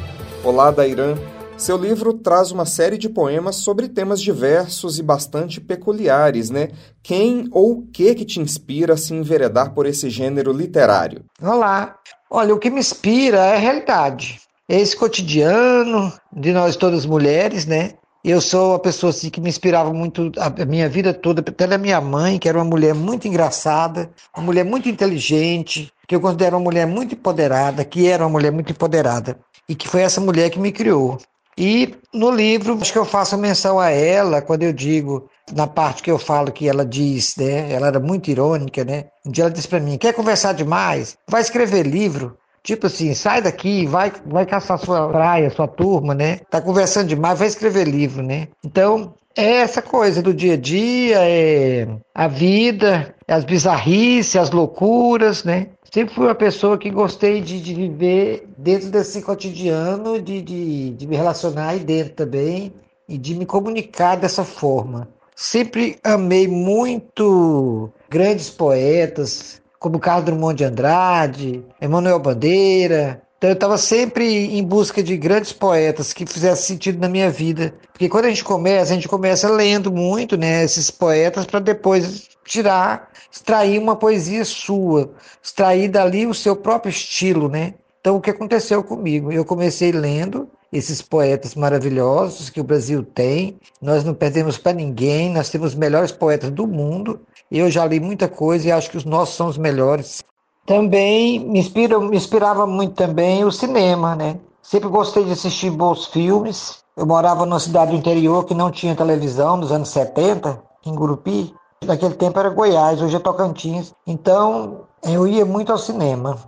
Olá, 0.45 0.71
Dairan. 0.71 1.17
Seu 1.57 1.77
livro 1.77 2.15
traz 2.15 2.51
uma 2.51 2.65
série 2.65 2.97
de 2.97 3.09
poemas 3.09 3.57
sobre 3.57 3.89
temas 3.89 4.21
diversos 4.21 4.99
e 4.99 5.03
bastante 5.03 5.61
peculiares, 5.61 6.49
né? 6.49 6.71
Quem 7.03 7.49
ou 7.51 7.73
o 7.73 7.87
que 7.87 8.15
que 8.15 8.25
te 8.25 8.41
inspira 8.41 8.95
a 8.95 8.97
se 8.97 9.13
enveredar 9.13 9.75
por 9.75 9.85
esse 9.85 10.09
gênero 10.09 10.53
literário? 10.53 11.25
Olá, 11.43 11.97
Olha, 12.33 12.55
o 12.55 12.59
que 12.61 12.71
me 12.71 12.79
inspira 12.79 13.39
é 13.39 13.57
a 13.57 13.59
realidade. 13.59 14.41
É 14.69 14.79
esse 14.79 14.97
cotidiano 14.97 16.13
de 16.33 16.53
nós 16.53 16.77
todas 16.77 17.05
mulheres, 17.05 17.67
né? 17.67 17.95
Eu 18.23 18.41
sou 18.41 18.73
uma 18.73 18.79
pessoa 18.79 19.11
assim 19.11 19.31
que 19.31 19.41
me 19.41 19.49
inspirava 19.49 19.93
muito 19.95 20.31
a 20.39 20.65
minha 20.67 20.89
vida 20.89 21.15
toda, 21.15 21.41
da 21.43 21.79
minha 21.79 22.01
mãe, 22.03 22.39
que 22.39 22.49
era 22.49 22.59
uma 22.59 22.65
mulher 22.65 22.95
muito 22.95 23.27
engraçada, 23.27 24.11
uma 24.37 24.45
mulher 24.45 24.65
muito 24.65 24.89
inteligente, 24.91 25.91
que 26.07 26.15
eu 26.15 26.21
considero 26.21 26.57
uma 26.57 26.65
mulher 26.65 26.87
muito 26.87 27.15
empoderada, 27.15 27.83
que 27.83 28.07
era 28.07 28.23
uma 28.23 28.31
mulher 28.31 28.53
muito 28.53 28.73
empoderada 28.73 29.39
e 29.67 29.75
que 29.75 29.89
foi 29.89 30.03
essa 30.03 30.21
mulher 30.21 30.51
que 30.51 30.59
me 30.59 30.71
criou. 30.71 31.19
E 31.57 31.95
no 32.13 32.31
livro, 32.31 32.77
acho 32.81 32.93
que 32.93 32.99
eu 32.99 33.05
faço 33.05 33.39
menção 33.39 33.79
a 33.79 33.91
ela 33.91 34.43
quando 34.43 34.65
eu 34.65 34.73
digo, 34.73 35.29
na 35.53 35.67
parte 35.67 36.03
que 36.03 36.11
eu 36.11 36.19
falo 36.19 36.53
que 36.53 36.69
ela 36.69 36.85
diz, 36.85 37.37
né? 37.37 37.73
Ela 37.73 37.89
era 37.89 38.01
muito 38.01 38.31
irônica, 38.31 38.85
né? 38.85 39.07
Um 39.25 39.31
dia 39.31 39.45
ela 39.45 39.53
disse 39.53 39.69
para 39.69 39.81
mim: 39.81 39.97
quer 39.97 40.13
conversar 40.13 40.53
demais? 40.53 41.17
Vai 41.29 41.41
escrever 41.41 41.87
livro. 41.87 42.37
Tipo 42.63 42.87
assim, 42.87 43.15
sai 43.15 43.41
daqui, 43.41 43.87
vai, 43.87 44.13
vai 44.27 44.45
caçar 44.45 44.79
sua 44.79 45.09
praia, 45.09 45.51
sua 45.51 45.67
turma, 45.67 46.15
né? 46.15 46.41
Tá 46.51 46.61
conversando 46.61 47.09
demais, 47.09 47.39
vai 47.39 47.49
escrever 47.49 47.89
livro, 47.89 48.23
né? 48.23 48.49
Então, 48.65 49.15
é 49.37 49.57
essa 49.57 49.81
coisa 49.81 50.21
do 50.21 50.35
dia 50.35 50.55
a 50.55 50.57
dia, 50.57 51.19
é 51.21 51.89
a 52.15 52.29
vida, 52.29 53.15
as 53.27 53.45
bizarrices, 53.45 54.37
as 54.37 54.51
loucuras, 54.51 55.45
né? 55.45 55.69
Sempre 55.93 56.15
fui 56.15 56.27
uma 56.27 56.35
pessoa 56.35 56.79
que 56.79 56.91
gostei 56.91 57.41
de, 57.41 57.61
de 57.61 57.75
viver 57.75 58.49
dentro 58.57 58.91
desse 58.91 59.23
cotidiano, 59.23 60.21
de, 60.21 60.43
de, 60.43 60.91
de 60.91 61.07
me 61.07 61.17
relacionar 61.17 61.71
aí 61.71 61.81
dentro 61.81 62.15
também 62.15 62.73
e 63.09 63.17
de 63.17 63.35
me 63.35 63.47
comunicar 63.47 64.17
dessa 64.17 64.45
forma. 64.45 65.09
Sempre 65.35 65.99
amei 66.05 66.47
muito 66.47 67.91
grandes 68.09 68.51
poetas, 68.51 69.60
como 69.81 69.99
Carlos 69.99 70.27
Drummond 70.27 70.59
de 70.59 70.65
Andrade, 70.65 71.65
Emanuel 71.81 72.21
Bandeira. 72.21 73.23
Então 73.39 73.49
eu 73.49 73.55
estava 73.55 73.79
sempre 73.79 74.55
em 74.55 74.63
busca 74.63 75.03
de 75.03 75.17
grandes 75.17 75.55
poetas 75.55 76.13
que 76.13 76.27
fizessem 76.27 76.75
sentido 76.75 77.01
na 77.01 77.09
minha 77.09 77.31
vida. 77.31 77.73
Porque 77.91 78.07
quando 78.07 78.27
a 78.27 78.29
gente 78.29 78.45
começa, 78.45 78.93
a 78.93 78.95
gente 78.95 79.09
começa 79.09 79.49
lendo 79.49 79.91
muito 79.91 80.37
né, 80.37 80.63
esses 80.63 80.91
poetas 80.91 81.47
para 81.47 81.59
depois 81.59 82.29
tirar, 82.45 83.09
extrair 83.33 83.79
uma 83.79 83.97
poesia 83.97 84.45
sua, 84.45 85.11
extrair 85.43 85.89
dali 85.89 86.27
o 86.27 86.35
seu 86.35 86.55
próprio 86.55 86.91
estilo, 86.91 87.49
né? 87.49 87.73
Então 88.01 88.17
o 88.17 88.21
que 88.21 88.31
aconteceu 88.31 88.85
comigo? 88.85 89.33
Eu 89.33 89.47
comecei 89.47 89.93
lendo 89.93 90.47
esses 90.71 91.01
poetas 91.01 91.55
maravilhosos 91.55 92.51
que 92.51 92.61
o 92.61 92.65
Brasil 92.65 93.03
tem. 93.03 93.59
Nós 93.81 94.05
não 94.05 94.13
perdemos 94.13 94.59
para 94.59 94.73
ninguém, 94.73 95.33
nós 95.33 95.49
temos 95.49 95.69
os 95.69 95.75
melhores 95.75 96.13
poetas 96.13 96.51
do 96.51 96.67
mundo 96.67 97.21
eu 97.59 97.71
já 97.71 97.85
li 97.87 97.99
muita 97.99 98.29
coisa 98.29 98.69
e 98.69 98.73
acho 98.73 98.91
que 98.91 98.97
os 98.97 99.05
nossos 99.05 99.35
são 99.35 99.49
os 99.49 99.59
melhores. 99.59 100.23
Também 100.67 101.41
me, 101.41 101.59
inspira, 101.59 101.99
me 101.99 102.17
inspirava 102.17 102.67
muito 102.67 102.95
também 102.95 103.45
o 103.45 103.51
cinema, 103.51 104.15
né? 104.15 104.39
Sempre 104.63 104.89
gostei 104.89 105.25
de 105.25 105.33
assistir 105.33 105.71
bons 105.71 106.07
filmes. 106.07 106.79
Eu 106.97 107.07
morava 107.07 107.45
numa 107.47 107.59
cidade 107.59 107.91
do 107.91 107.97
interior 107.97 108.45
que 108.45 108.55
não 108.55 108.71
tinha 108.71 108.95
televisão 108.95 109.57
nos 109.57 109.73
anos 109.73 109.89
70, 109.89 110.63
em 110.87 110.95
Gurupi. 110.95 111.53
Naquele 111.85 112.15
tempo 112.15 112.39
era 112.39 112.51
Goiás, 112.51 113.03
hoje 113.03 113.17
é 113.17 113.19
Tocantins. 113.19 113.93
Então 114.07 114.83
eu 115.03 115.27
ia 115.27 115.45
muito 115.45 115.73
ao 115.73 115.79
cinema. 115.79 116.39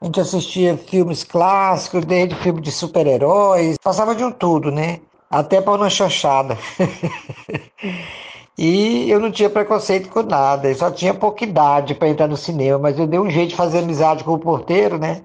A 0.00 0.04
gente 0.04 0.20
assistia 0.20 0.76
filmes 0.76 1.24
clássicos, 1.24 2.04
desde 2.04 2.34
filme 2.36 2.60
de 2.60 2.70
super-heróis, 2.70 3.78
passava 3.82 4.14
de 4.14 4.22
um 4.24 4.30
tudo, 4.30 4.70
né? 4.70 5.00
Até 5.30 5.60
para 5.60 5.72
uma 5.72 5.88
chanchada. 5.88 6.58
E 8.64 9.10
eu 9.10 9.18
não 9.18 9.32
tinha 9.32 9.50
preconceito 9.50 10.08
com 10.08 10.22
nada, 10.22 10.68
eu 10.68 10.74
só 10.76 10.88
tinha 10.88 11.12
pouca 11.12 11.42
idade 11.42 11.96
para 11.96 12.06
entrar 12.06 12.28
no 12.28 12.36
cinema, 12.36 12.78
mas 12.78 12.96
eu 12.96 13.08
dei 13.08 13.18
um 13.18 13.28
jeito 13.28 13.48
de 13.48 13.56
fazer 13.56 13.80
amizade 13.80 14.22
com 14.22 14.34
o 14.34 14.38
porteiro, 14.38 14.98
né? 14.98 15.22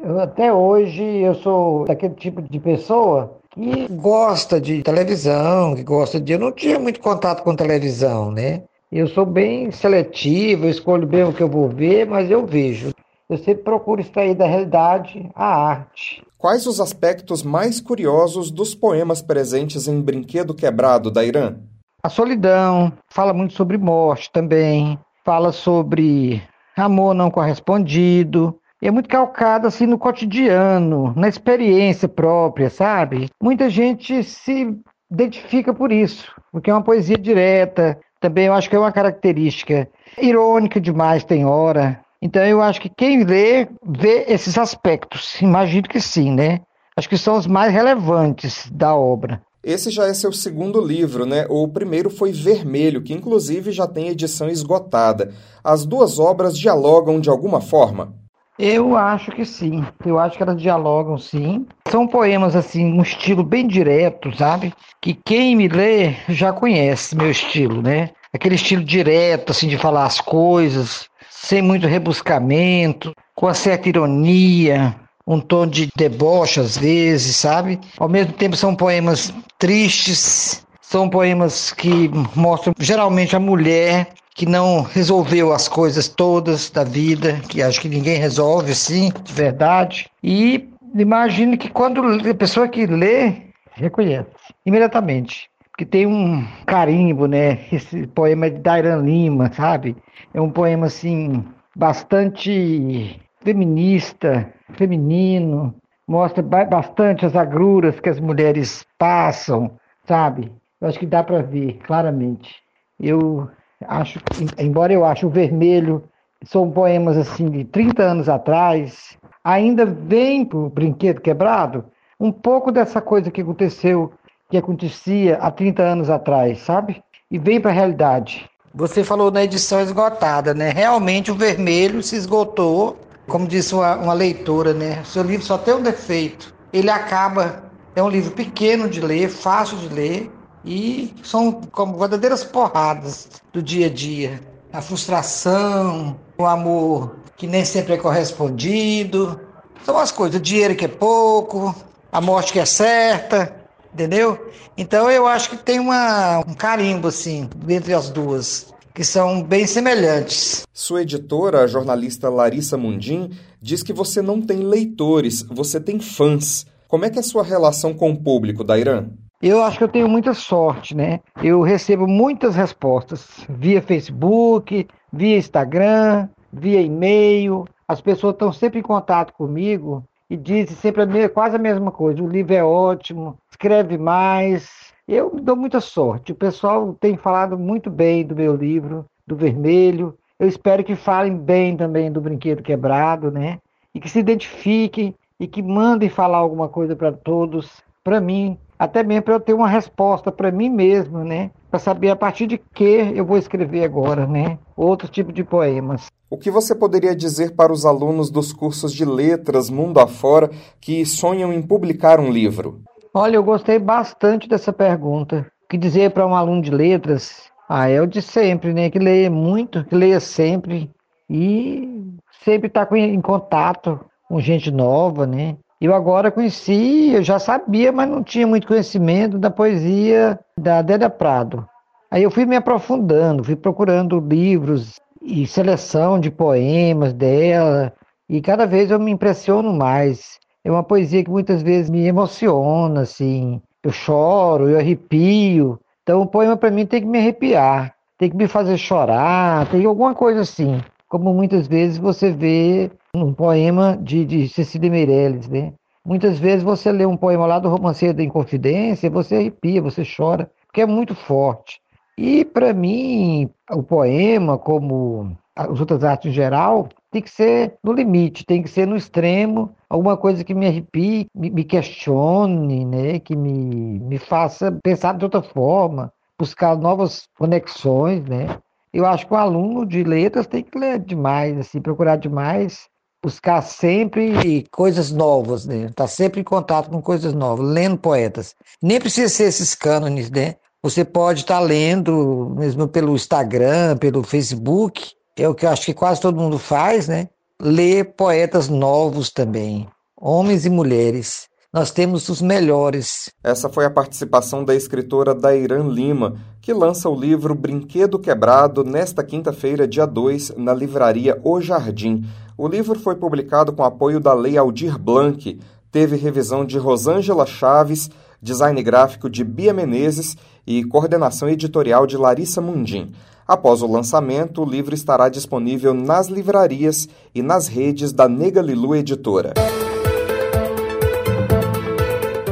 Eu, 0.00 0.20
até 0.20 0.52
hoje 0.52 1.02
eu 1.02 1.34
sou 1.34 1.86
daquele 1.86 2.14
tipo 2.14 2.40
de 2.40 2.60
pessoa 2.60 3.36
que 3.50 3.88
gosta 3.90 4.60
de 4.60 4.80
televisão, 4.84 5.74
que 5.74 5.82
gosta 5.82 6.20
de. 6.20 6.34
Eu 6.34 6.38
não 6.38 6.52
tinha 6.52 6.78
muito 6.78 7.00
contato 7.00 7.42
com 7.42 7.52
televisão, 7.56 8.30
né? 8.30 8.62
Eu 8.92 9.08
sou 9.08 9.26
bem 9.26 9.72
seletivo, 9.72 10.66
eu 10.66 10.70
escolho 10.70 11.04
bem 11.04 11.24
o 11.24 11.32
que 11.32 11.42
eu 11.42 11.48
vou 11.48 11.68
ver, 11.68 12.06
mas 12.06 12.30
eu 12.30 12.46
vejo. 12.46 12.92
Eu 13.28 13.38
sempre 13.38 13.64
procuro 13.64 14.00
extrair 14.00 14.36
da 14.36 14.46
realidade 14.46 15.28
a 15.34 15.46
arte. 15.46 16.22
Quais 16.38 16.64
os 16.64 16.80
aspectos 16.80 17.42
mais 17.42 17.80
curiosos 17.80 18.52
dos 18.52 18.72
poemas 18.72 19.20
presentes 19.20 19.88
em 19.88 20.00
Brinquedo 20.00 20.54
Quebrado 20.54 21.10
da 21.10 21.24
Irã? 21.24 21.56
A 22.02 22.08
solidão, 22.08 22.92
fala 23.08 23.32
muito 23.32 23.54
sobre 23.54 23.76
morte 23.76 24.30
também, 24.30 24.98
fala 25.24 25.50
sobre 25.50 26.40
amor 26.76 27.12
não 27.12 27.28
correspondido, 27.28 28.56
é 28.80 28.90
muito 28.90 29.08
calcado 29.08 29.66
assim 29.66 29.84
no 29.84 29.98
cotidiano, 29.98 31.12
na 31.16 31.28
experiência 31.28 32.08
própria, 32.08 32.70
sabe? 32.70 33.28
Muita 33.42 33.68
gente 33.68 34.22
se 34.22 34.78
identifica 35.10 35.74
por 35.74 35.90
isso, 35.90 36.32
porque 36.52 36.70
é 36.70 36.74
uma 36.74 36.84
poesia 36.84 37.18
direta, 37.18 37.98
também 38.20 38.46
eu 38.46 38.54
acho 38.54 38.70
que 38.70 38.76
é 38.76 38.78
uma 38.78 38.92
característica 38.92 39.88
irônica 40.16 40.80
demais 40.80 41.24
tem 41.24 41.44
hora. 41.44 42.00
Então 42.22 42.44
eu 42.44 42.62
acho 42.62 42.80
que 42.80 42.88
quem 42.88 43.24
lê 43.24 43.66
vê 43.84 44.24
esses 44.28 44.56
aspectos, 44.56 45.40
imagino 45.42 45.88
que 45.88 46.00
sim, 46.00 46.32
né? 46.32 46.60
Acho 46.96 47.08
que 47.08 47.18
são 47.18 47.36
os 47.36 47.46
mais 47.46 47.72
relevantes 47.72 48.68
da 48.70 48.94
obra. 48.94 49.40
Esse 49.62 49.90
já 49.90 50.06
é 50.06 50.14
seu 50.14 50.32
segundo 50.32 50.80
livro, 50.80 51.26
né? 51.26 51.44
O 51.48 51.66
primeiro 51.66 52.08
foi 52.08 52.30
Vermelho, 52.32 53.02
que 53.02 53.12
inclusive 53.12 53.72
já 53.72 53.86
tem 53.86 54.08
edição 54.08 54.48
esgotada. 54.48 55.32
As 55.62 55.84
duas 55.84 56.18
obras 56.18 56.56
dialogam 56.56 57.20
de 57.20 57.28
alguma 57.28 57.60
forma? 57.60 58.14
Eu 58.58 58.96
acho 58.96 59.30
que 59.30 59.44
sim. 59.44 59.84
Eu 60.04 60.18
acho 60.18 60.36
que 60.36 60.42
elas 60.42 60.60
dialogam 60.60 61.16
sim. 61.16 61.66
São 61.88 62.06
poemas 62.08 62.56
assim, 62.56 62.84
um 62.84 63.02
estilo 63.02 63.44
bem 63.44 63.66
direto, 63.66 64.36
sabe? 64.36 64.72
Que 65.00 65.14
quem 65.14 65.54
me 65.54 65.68
lê 65.68 66.14
já 66.28 66.52
conhece 66.52 67.16
meu 67.16 67.30
estilo, 67.30 67.80
né? 67.80 68.10
Aquele 68.32 68.56
estilo 68.56 68.84
direto, 68.84 69.50
assim, 69.50 69.68
de 69.68 69.78
falar 69.78 70.06
as 70.06 70.20
coisas, 70.20 71.08
sem 71.30 71.62
muito 71.62 71.86
rebuscamento, 71.86 73.12
com 73.34 73.46
uma 73.46 73.54
certa 73.54 73.88
ironia, 73.88 74.94
um 75.28 75.38
tom 75.38 75.66
de 75.66 75.90
deboche 75.94 76.58
às 76.58 76.78
vezes, 76.78 77.36
sabe? 77.36 77.78
Ao 77.98 78.08
mesmo 78.08 78.32
tempo 78.32 78.56
são 78.56 78.74
poemas 78.74 79.32
tristes, 79.58 80.66
são 80.80 81.10
poemas 81.10 81.70
que 81.70 82.10
mostram 82.34 82.72
geralmente 82.78 83.36
a 83.36 83.40
mulher 83.40 84.08
que 84.34 84.46
não 84.46 84.80
resolveu 84.80 85.52
as 85.52 85.68
coisas 85.68 86.08
todas 86.08 86.70
da 86.70 86.82
vida, 86.82 87.40
que 87.48 87.62
acho 87.62 87.80
que 87.80 87.88
ninguém 87.88 88.16
resolve 88.16 88.74
sim, 88.74 89.12
de 89.22 89.32
verdade. 89.32 90.08
E 90.22 90.66
imagine 90.94 91.58
que 91.58 91.68
quando 91.68 92.00
a 92.02 92.34
pessoa 92.34 92.66
que 92.66 92.86
lê, 92.86 93.48
reconhece 93.72 94.28
imediatamente. 94.64 95.50
Que 95.76 95.84
tem 95.84 96.06
um 96.06 96.46
carimbo, 96.66 97.26
né? 97.26 97.60
Esse 97.70 98.06
poema 98.06 98.46
é 98.46 98.50
de 98.50 98.58
Dairan 98.60 99.02
Lima, 99.02 99.52
sabe? 99.52 99.94
É 100.32 100.40
um 100.40 100.50
poema 100.50 100.86
assim 100.86 101.44
bastante 101.76 103.20
feminista, 103.40 104.52
feminino, 104.74 105.74
mostra 106.06 106.42
bastante 106.42 107.26
as 107.26 107.36
agruras 107.36 108.00
que 108.00 108.08
as 108.08 108.18
mulheres 108.18 108.84
passam, 108.98 109.72
sabe? 110.06 110.52
Eu 110.80 110.88
acho 110.88 110.98
que 110.98 111.06
dá 111.06 111.22
para 111.22 111.42
ver 111.42 111.78
claramente. 111.86 112.56
Eu 112.98 113.48
acho, 113.86 114.18
embora 114.58 114.92
eu 114.92 115.04
ache 115.04 115.26
o 115.26 115.30
vermelho, 115.30 116.04
são 116.44 116.70
poemas 116.70 117.16
assim 117.16 117.50
de 117.50 117.64
30 117.64 118.02
anos 118.02 118.28
atrás, 118.28 119.18
ainda 119.42 119.84
vem 119.84 120.44
para 120.44 120.58
o 120.58 120.70
brinquedo 120.70 121.20
quebrado 121.20 121.84
um 122.18 122.32
pouco 122.32 122.72
dessa 122.72 123.00
coisa 123.00 123.30
que 123.30 123.40
aconteceu, 123.40 124.12
que 124.50 124.56
acontecia 124.56 125.36
há 125.36 125.50
30 125.50 125.82
anos 125.82 126.10
atrás, 126.10 126.60
sabe? 126.60 127.02
E 127.30 127.38
vem 127.38 127.60
para 127.60 127.70
a 127.70 127.74
realidade. 127.74 128.48
Você 128.74 129.04
falou 129.04 129.30
na 129.30 129.44
edição 129.44 129.80
esgotada, 129.80 130.54
né? 130.54 130.70
Realmente 130.70 131.30
o 131.30 131.34
vermelho 131.34 132.02
se 132.02 132.16
esgotou 132.16 132.96
como 133.28 133.46
disse 133.46 133.74
uma, 133.74 133.96
uma 133.96 134.12
leitora, 134.14 134.74
né? 134.74 135.02
Seu 135.04 135.22
livro 135.22 135.44
só 135.44 135.58
tem 135.58 135.74
um 135.74 135.82
defeito. 135.82 136.54
Ele 136.72 136.90
acaba. 136.90 137.64
É 137.94 138.02
um 138.02 138.08
livro 138.08 138.32
pequeno 138.32 138.88
de 138.88 139.00
ler, 139.00 139.28
fácil 139.28 139.76
de 139.78 139.88
ler 139.88 140.30
e 140.64 141.14
são 141.22 141.52
como 141.72 141.98
verdadeiras 141.98 142.44
porradas 142.44 143.28
do 143.52 143.62
dia 143.62 143.86
a 143.86 143.90
dia. 143.90 144.40
A 144.72 144.80
frustração, 144.80 146.18
o 146.36 146.44
amor 146.44 147.16
que 147.36 147.46
nem 147.46 147.64
sempre 147.64 147.94
é 147.94 147.96
correspondido. 147.96 149.40
São 149.84 149.96
as 149.96 150.12
coisas, 150.12 150.38
o 150.38 150.42
dinheiro 150.42 150.74
que 150.74 150.84
é 150.84 150.88
pouco, 150.88 151.74
a 152.12 152.20
morte 152.20 152.52
que 152.52 152.60
é 152.60 152.64
certa, 152.64 153.54
entendeu? 153.94 154.50
Então 154.76 155.10
eu 155.10 155.26
acho 155.26 155.50
que 155.50 155.56
tem 155.56 155.78
uma, 155.78 156.38
um 156.40 156.54
carimbo 156.54 157.08
assim 157.08 157.48
entre 157.68 157.94
as 157.94 158.10
duas 158.10 158.74
que 158.98 159.04
são 159.04 159.44
bem 159.44 159.64
semelhantes. 159.64 160.66
Sua 160.72 161.02
editora, 161.02 161.60
a 161.60 161.68
jornalista 161.68 162.28
Larissa 162.28 162.76
Mundim, 162.76 163.30
diz 163.62 163.80
que 163.80 163.92
você 163.92 164.20
não 164.20 164.42
tem 164.42 164.56
leitores, 164.58 165.44
você 165.44 165.78
tem 165.78 166.00
fãs. 166.00 166.66
Como 166.88 167.04
é 167.04 167.10
que 167.10 167.16
é 167.16 167.20
a 167.20 167.22
sua 167.22 167.44
relação 167.44 167.94
com 167.94 168.10
o 168.10 168.20
público 168.20 168.64
da 168.64 168.76
Irã? 168.76 169.06
Eu 169.40 169.62
acho 169.62 169.78
que 169.78 169.84
eu 169.84 169.88
tenho 169.88 170.08
muita 170.08 170.34
sorte, 170.34 170.96
né? 170.96 171.20
Eu 171.40 171.62
recebo 171.62 172.08
muitas 172.08 172.56
respostas 172.56 173.24
via 173.48 173.80
Facebook, 173.80 174.88
via 175.12 175.38
Instagram, 175.38 176.28
via 176.52 176.80
e-mail, 176.80 177.66
as 177.86 178.00
pessoas 178.00 178.32
estão 178.32 178.52
sempre 178.52 178.80
em 178.80 178.82
contato 178.82 179.32
comigo 179.32 180.02
e 180.28 180.36
dizem 180.36 180.74
sempre 180.74 181.02
a 181.02 181.06
mesma, 181.06 181.28
quase 181.28 181.54
a 181.54 181.60
mesma 181.60 181.92
coisa. 181.92 182.20
O 182.20 182.28
livro 182.28 182.52
é 182.52 182.64
ótimo, 182.64 183.38
escreve 183.48 183.96
mais. 183.96 184.87
Eu 185.08 185.40
dou 185.40 185.56
muita 185.56 185.80
sorte. 185.80 186.32
O 186.32 186.34
pessoal 186.34 186.94
tem 187.00 187.16
falado 187.16 187.58
muito 187.58 187.88
bem 187.88 188.26
do 188.26 188.36
meu 188.36 188.54
livro, 188.54 189.06
do 189.26 189.34
Vermelho. 189.34 190.14
Eu 190.38 190.46
espero 190.46 190.84
que 190.84 190.94
falem 190.94 191.34
bem 191.34 191.78
também 191.78 192.12
do 192.12 192.20
Brinquedo 192.20 192.62
Quebrado, 192.62 193.30
né? 193.30 193.58
E 193.94 194.00
que 194.00 194.10
se 194.10 194.18
identifiquem 194.18 195.14
e 195.40 195.46
que 195.46 195.62
mandem 195.62 196.10
falar 196.10 196.36
alguma 196.36 196.68
coisa 196.68 196.94
para 196.94 197.10
todos, 197.10 197.82
para 198.04 198.20
mim, 198.20 198.58
até 198.78 199.02
mesmo 199.02 199.22
para 199.22 199.34
eu 199.34 199.40
ter 199.40 199.54
uma 199.54 199.66
resposta 199.66 200.30
para 200.30 200.52
mim 200.52 200.68
mesmo, 200.68 201.24
né? 201.24 201.52
Para 201.70 201.80
saber 201.80 202.10
a 202.10 202.16
partir 202.16 202.46
de 202.46 202.58
que 202.58 203.12
eu 203.14 203.24
vou 203.24 203.38
escrever 203.38 203.84
agora, 203.84 204.26
né? 204.26 204.58
Outro 204.76 205.08
tipo 205.08 205.32
de 205.32 205.42
poemas. 205.42 206.08
O 206.28 206.36
que 206.36 206.50
você 206.50 206.74
poderia 206.74 207.16
dizer 207.16 207.56
para 207.56 207.72
os 207.72 207.86
alunos 207.86 208.30
dos 208.30 208.52
cursos 208.52 208.92
de 208.92 209.06
letras 209.06 209.70
mundo 209.70 210.00
afora 210.00 210.50
que 210.78 211.06
sonham 211.06 211.50
em 211.50 211.62
publicar 211.62 212.20
um 212.20 212.30
livro? 212.30 212.82
Olha, 213.20 213.34
eu 213.34 213.42
gostei 213.42 213.80
bastante 213.80 214.48
dessa 214.48 214.72
pergunta. 214.72 215.44
O 215.64 215.68
que 215.68 215.76
dizer 215.76 216.12
para 216.12 216.24
um 216.24 216.36
aluno 216.36 216.62
de 216.62 216.70
letras? 216.70 217.50
Ah, 217.68 217.88
é 217.88 218.00
o 218.00 218.06
de 218.06 218.22
sempre, 218.22 218.72
né? 218.72 218.88
Que 218.90 219.00
leia 219.00 219.28
muito, 219.28 219.84
que 219.86 219.94
leia 219.96 220.20
sempre 220.20 220.88
e 221.28 222.14
sempre 222.44 222.68
estar 222.68 222.86
tá 222.86 222.96
em 222.96 223.20
contato 223.20 223.98
com 224.28 224.40
gente 224.40 224.70
nova, 224.70 225.26
né? 225.26 225.56
Eu 225.80 225.92
agora 225.96 226.30
conheci, 226.30 227.10
eu 227.12 227.20
já 227.24 227.40
sabia, 227.40 227.90
mas 227.90 228.08
não 228.08 228.22
tinha 228.22 228.46
muito 228.46 228.68
conhecimento 228.68 229.36
da 229.36 229.50
poesia 229.50 230.38
da 230.56 230.80
Délia 230.80 231.10
Prado. 231.10 231.66
Aí 232.12 232.22
eu 232.22 232.30
fui 232.30 232.46
me 232.46 232.54
aprofundando, 232.54 233.42
fui 233.42 233.56
procurando 233.56 234.20
livros 234.20 235.00
e 235.20 235.44
seleção 235.44 236.20
de 236.20 236.30
poemas 236.30 237.12
dela, 237.12 237.92
e 238.28 238.40
cada 238.40 238.64
vez 238.64 238.92
eu 238.92 239.00
me 239.00 239.10
impressiono 239.10 239.72
mais. 239.72 240.38
É 240.68 240.70
uma 240.70 240.82
poesia 240.82 241.24
que 241.24 241.30
muitas 241.30 241.62
vezes 241.62 241.88
me 241.88 242.06
emociona, 242.06 243.00
assim. 243.00 243.58
Eu 243.82 243.90
choro, 243.90 244.68
eu 244.68 244.78
arrepio. 244.78 245.80
Então 246.02 246.20
o 246.20 246.26
poema 246.26 246.58
para 246.58 246.70
mim 246.70 246.84
tem 246.84 247.00
que 247.00 247.06
me 247.06 247.16
arrepiar, 247.16 247.94
tem 248.18 248.28
que 248.28 248.36
me 248.36 248.46
fazer 248.46 248.76
chorar, 248.76 249.66
tem 249.70 249.86
alguma 249.86 250.14
coisa 250.14 250.42
assim. 250.42 250.78
Como 251.08 251.32
muitas 251.32 251.66
vezes 251.66 251.96
você 251.96 252.30
vê 252.30 252.90
um 253.14 253.32
poema 253.32 253.96
de, 253.96 254.26
de 254.26 254.46
Cecília 254.46 254.90
Meirelles, 254.90 255.48
né? 255.48 255.72
Muitas 256.04 256.38
vezes 256.38 256.62
você 256.62 256.92
lê 256.92 257.06
um 257.06 257.16
poema 257.16 257.46
lá 257.46 257.58
do 257.58 257.70
Romanceiro 257.70 258.18
da 258.18 258.22
Inconfidência, 258.22 259.08
você 259.08 259.36
arrepia, 259.36 259.80
você 259.80 260.02
chora, 260.04 260.50
porque 260.66 260.82
é 260.82 260.86
muito 260.86 261.14
forte. 261.14 261.80
E 262.18 262.44
para 262.44 262.74
mim, 262.74 263.48
o 263.70 263.82
poema, 263.82 264.58
como 264.58 265.34
as 265.58 265.80
outras 265.80 266.04
artes 266.04 266.30
em 266.30 266.34
geral, 266.34 266.88
tem 267.10 267.20
que 267.20 267.30
ser 267.30 267.74
no 267.82 267.92
limite, 267.92 268.46
tem 268.46 268.62
que 268.62 268.68
ser 268.68 268.86
no 268.86 268.96
extremo, 268.96 269.74
alguma 269.90 270.16
coisa 270.16 270.44
que 270.44 270.54
me 270.54 270.68
arrepie, 270.68 271.26
me, 271.34 271.50
me 271.50 271.64
questione, 271.64 272.84
né? 272.84 273.18
que 273.18 273.34
me, 273.34 273.98
me 273.98 274.18
faça 274.18 274.78
pensar 274.84 275.18
de 275.18 275.24
outra 275.24 275.42
forma, 275.42 276.12
buscar 276.38 276.76
novas 276.76 277.26
conexões, 277.36 278.24
né? 278.24 278.58
Eu 278.94 279.04
acho 279.04 279.26
que 279.26 279.34
o 279.34 279.36
aluno 279.36 279.84
de 279.84 280.04
letras 280.04 280.46
tem 280.46 280.62
que 280.62 280.78
ler 280.78 281.00
demais, 281.00 281.58
assim, 281.58 281.80
procurar 281.80 282.16
demais 282.16 282.88
buscar 283.20 283.60
sempre 283.62 284.64
coisas 284.70 285.10
novas, 285.10 285.66
né? 285.66 285.90
Tá 285.92 286.06
sempre 286.06 286.40
em 286.40 286.44
contato 286.44 286.88
com 286.88 287.02
coisas 287.02 287.34
novas, 287.34 287.66
lendo 287.66 287.98
poetas. 287.98 288.54
Nem 288.80 289.00
precisa 289.00 289.28
ser 289.28 289.44
esses 289.44 289.74
cânones, 289.74 290.30
né? 290.30 290.54
Você 290.82 291.04
pode 291.04 291.40
estar 291.40 291.58
tá 291.58 291.60
lendo, 291.60 292.54
mesmo 292.56 292.86
pelo 292.86 293.16
Instagram, 293.16 293.96
pelo 293.96 294.22
Facebook, 294.22 295.12
é 295.42 295.48
o 295.48 295.54
que 295.54 295.66
eu 295.66 295.70
acho 295.70 295.86
que 295.86 295.94
quase 295.94 296.20
todo 296.20 296.40
mundo 296.40 296.58
faz, 296.58 297.08
né? 297.08 297.28
Ler 297.60 298.14
poetas 298.16 298.68
novos 298.68 299.30
também, 299.30 299.88
homens 300.16 300.64
e 300.64 300.70
mulheres. 300.70 301.48
Nós 301.72 301.90
temos 301.90 302.28
os 302.30 302.40
melhores. 302.40 303.30
Essa 303.44 303.68
foi 303.68 303.84
a 303.84 303.90
participação 303.90 304.64
da 304.64 304.74
escritora 304.74 305.34
Dairan 305.34 305.88
Lima, 305.88 306.36
que 306.62 306.72
lança 306.72 307.10
o 307.10 307.14
livro 307.14 307.54
Brinquedo 307.54 308.18
Quebrado 308.18 308.82
nesta 308.82 309.22
quinta-feira, 309.22 309.86
dia 309.86 310.06
2, 310.06 310.54
na 310.56 310.72
livraria 310.72 311.38
O 311.44 311.60
Jardim. 311.60 312.24
O 312.56 312.66
livro 312.66 312.98
foi 312.98 313.16
publicado 313.16 313.72
com 313.72 313.84
apoio 313.84 314.18
da 314.18 314.32
Lei 314.32 314.56
Aldir 314.56 314.98
Blanc, 314.98 315.60
teve 315.92 316.16
revisão 316.16 316.64
de 316.64 316.78
Rosângela 316.78 317.44
Chaves, 317.44 318.08
design 318.40 318.82
gráfico 318.82 319.28
de 319.28 319.44
Bia 319.44 319.74
Menezes 319.74 320.36
e 320.66 320.84
coordenação 320.84 321.48
editorial 321.48 322.06
de 322.06 322.16
Larissa 322.16 322.60
Mundim. 322.60 323.12
Após 323.48 323.80
o 323.80 323.90
lançamento, 323.90 324.60
o 324.60 324.64
livro 324.66 324.94
estará 324.94 325.30
disponível 325.30 325.94
nas 325.94 326.28
livrarias 326.28 327.08
e 327.34 327.40
nas 327.40 327.66
redes 327.66 328.12
da 328.12 328.28
Nega 328.28 328.60
Lilu 328.60 328.94
Editora. 328.94 329.54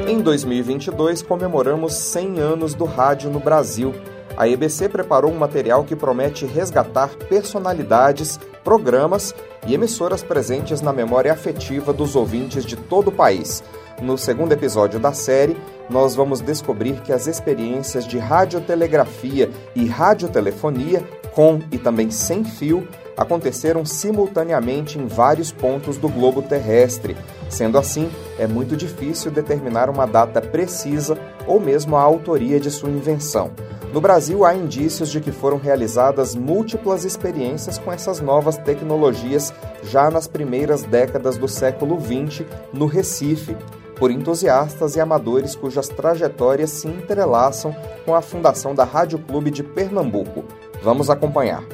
Em 0.09 0.19
2022, 0.23 1.21
comemoramos 1.21 1.93
100 1.93 2.39
anos 2.39 2.75
do 2.75 2.87
rádio 2.87 3.31
no 3.31 3.39
Brasil 3.39 3.93
a 4.37 4.49
EBC 4.49 4.89
preparou 4.89 5.33
um 5.33 5.39
material 5.39 5.85
que 5.85 5.97
promete 5.97 6.45
resgatar 6.45 7.09
personalidades, 7.29 8.39
programas 8.63 9.35
e 9.67 9.75
emissoras 9.75 10.23
presentes 10.23 10.81
na 10.81 10.93
memória 10.93 11.33
afetiva 11.33 11.93
dos 11.93 12.15
ouvintes 12.15 12.65
de 12.65 12.77
todo 12.77 13.09
o 13.09 13.13
país. 13.13 13.63
No 14.01 14.19
segundo 14.19 14.53
episódio 14.53 15.01
da 15.01 15.13
série, 15.13 15.57
nós 15.89 16.15
vamos 16.15 16.41
descobrir 16.41 17.01
que 17.01 17.13
as 17.13 17.27
experiências 17.27 18.07
de 18.07 18.19
radiotelegrafia 18.19 19.51
e 19.75 19.87
radiotelefonia, 19.87 21.03
com 21.33 21.61
e 21.73 21.79
também 21.79 22.11
sem 22.11 22.45
fio, 22.45 22.87
aconteceram 23.17 23.85
simultaneamente 23.87 24.99
em 24.99 25.07
vários 25.07 25.51
pontos 25.51 25.97
do 25.97 26.09
globo 26.09 26.43
terrestre. 26.43 27.17
Sendo 27.49 27.79
assim, 27.79 28.11
é 28.39 28.47
muito 28.47 28.77
difícil 28.77 29.31
determinar 29.31 29.89
uma 29.89 30.07
data 30.07 30.41
precisa 30.43 31.17
ou 31.47 31.59
mesmo 31.59 31.97
a 31.97 32.03
autoria 32.03 32.61
de 32.61 32.71
sua 32.71 32.91
invenção. 32.91 33.51
No 33.93 34.01
Brasil, 34.01 34.45
há 34.45 34.55
indícios 34.55 35.11
de 35.11 35.21
que 35.21 35.33
foram 35.33 35.59
realizadas 35.59 36.35
múltiplas 36.35 37.05
experiências 37.05 37.79
com 37.79 37.93
essas 37.93 38.21
novas 38.21 38.59
tecnologias 38.59 39.55
já 39.85 40.11
nas 40.11 40.27
primeiras 40.27 40.83
décadas 40.83 41.39
do 41.39 41.49
século 41.49 41.99
XX, 42.01 42.45
no 42.73 42.87
Recife, 42.87 43.57
por 43.99 44.11
entusiastas 44.11 44.97
e 44.97 45.01
amadores 45.01 45.55
cujas 45.55 45.89
trajetórias 45.89 46.71
se 46.71 46.89
entrelaçam 46.89 47.75
com 48.05 48.15
a 48.15 48.21
fundação 48.21 48.75
da 48.75 48.85
Rádio 48.85 49.19
Clube 49.19 49.51
de 49.51 49.63
Pernambuco. 49.63 50.45
Vamos 50.83 51.09
acompanhar. 51.09 51.65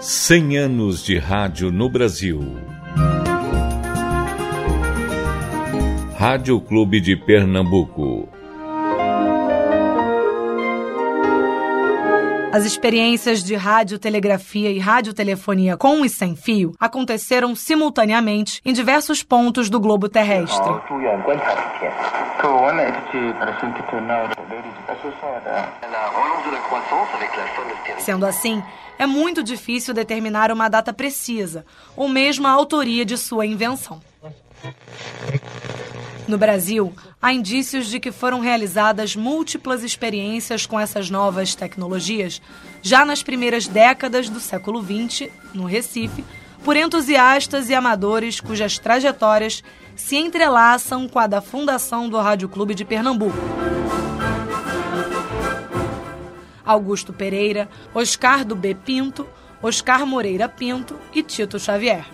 100 0.00 0.58
anos 0.58 1.02
de 1.02 1.18
rádio 1.18 1.70
no 1.70 1.88
Brasil. 1.88 2.40
Rádio 6.16 6.60
Clube 6.60 7.00
de 7.00 7.16
Pernambuco 7.16 8.28
As 12.52 12.64
experiências 12.64 13.44
de 13.44 13.54
radiotelegrafia 13.54 14.70
e 14.70 14.78
radiotelefonia 14.78 15.76
com 15.76 16.04
e 16.04 16.08
sem 16.08 16.34
fio 16.34 16.74
aconteceram 16.80 17.54
simultaneamente 17.54 18.60
em 18.64 18.72
diversos 18.72 19.22
pontos 19.22 19.70
do 19.70 19.78
globo 19.78 20.08
terrestre. 20.08 20.68
Sendo 27.98 28.26
assim, 28.26 28.60
é 28.98 29.06
muito 29.06 29.44
difícil 29.44 29.94
determinar 29.94 30.50
uma 30.50 30.68
data 30.68 30.92
precisa 30.92 31.64
ou 31.96 32.08
mesmo 32.08 32.48
a 32.48 32.50
autoria 32.50 33.04
de 33.04 33.16
sua 33.16 33.46
invenção. 33.46 34.00
No 36.30 36.38
Brasil, 36.38 36.94
há 37.20 37.32
indícios 37.32 37.88
de 37.88 37.98
que 37.98 38.12
foram 38.12 38.38
realizadas 38.38 39.16
múltiplas 39.16 39.82
experiências 39.82 40.64
com 40.64 40.78
essas 40.78 41.10
novas 41.10 41.56
tecnologias 41.56 42.40
já 42.80 43.04
nas 43.04 43.20
primeiras 43.20 43.66
décadas 43.66 44.28
do 44.28 44.38
século 44.38 44.80
XX, 44.80 45.28
no 45.52 45.64
Recife, 45.64 46.24
por 46.62 46.76
entusiastas 46.76 47.68
e 47.68 47.74
amadores 47.74 48.38
cujas 48.38 48.78
trajetórias 48.78 49.64
se 49.96 50.14
entrelaçam 50.14 51.08
com 51.08 51.18
a 51.18 51.26
da 51.26 51.40
fundação 51.40 52.08
do 52.08 52.16
Rádio 52.16 52.48
Clube 52.48 52.76
de 52.76 52.84
Pernambuco. 52.84 53.36
Augusto 56.64 57.12
Pereira, 57.12 57.68
Oscar 57.92 58.44
do 58.44 58.54
B. 58.54 58.76
Pinto, 58.76 59.26
Oscar 59.60 60.06
Moreira 60.06 60.48
Pinto 60.48 60.96
e 61.12 61.24
Tito 61.24 61.58
Xavier. 61.58 62.06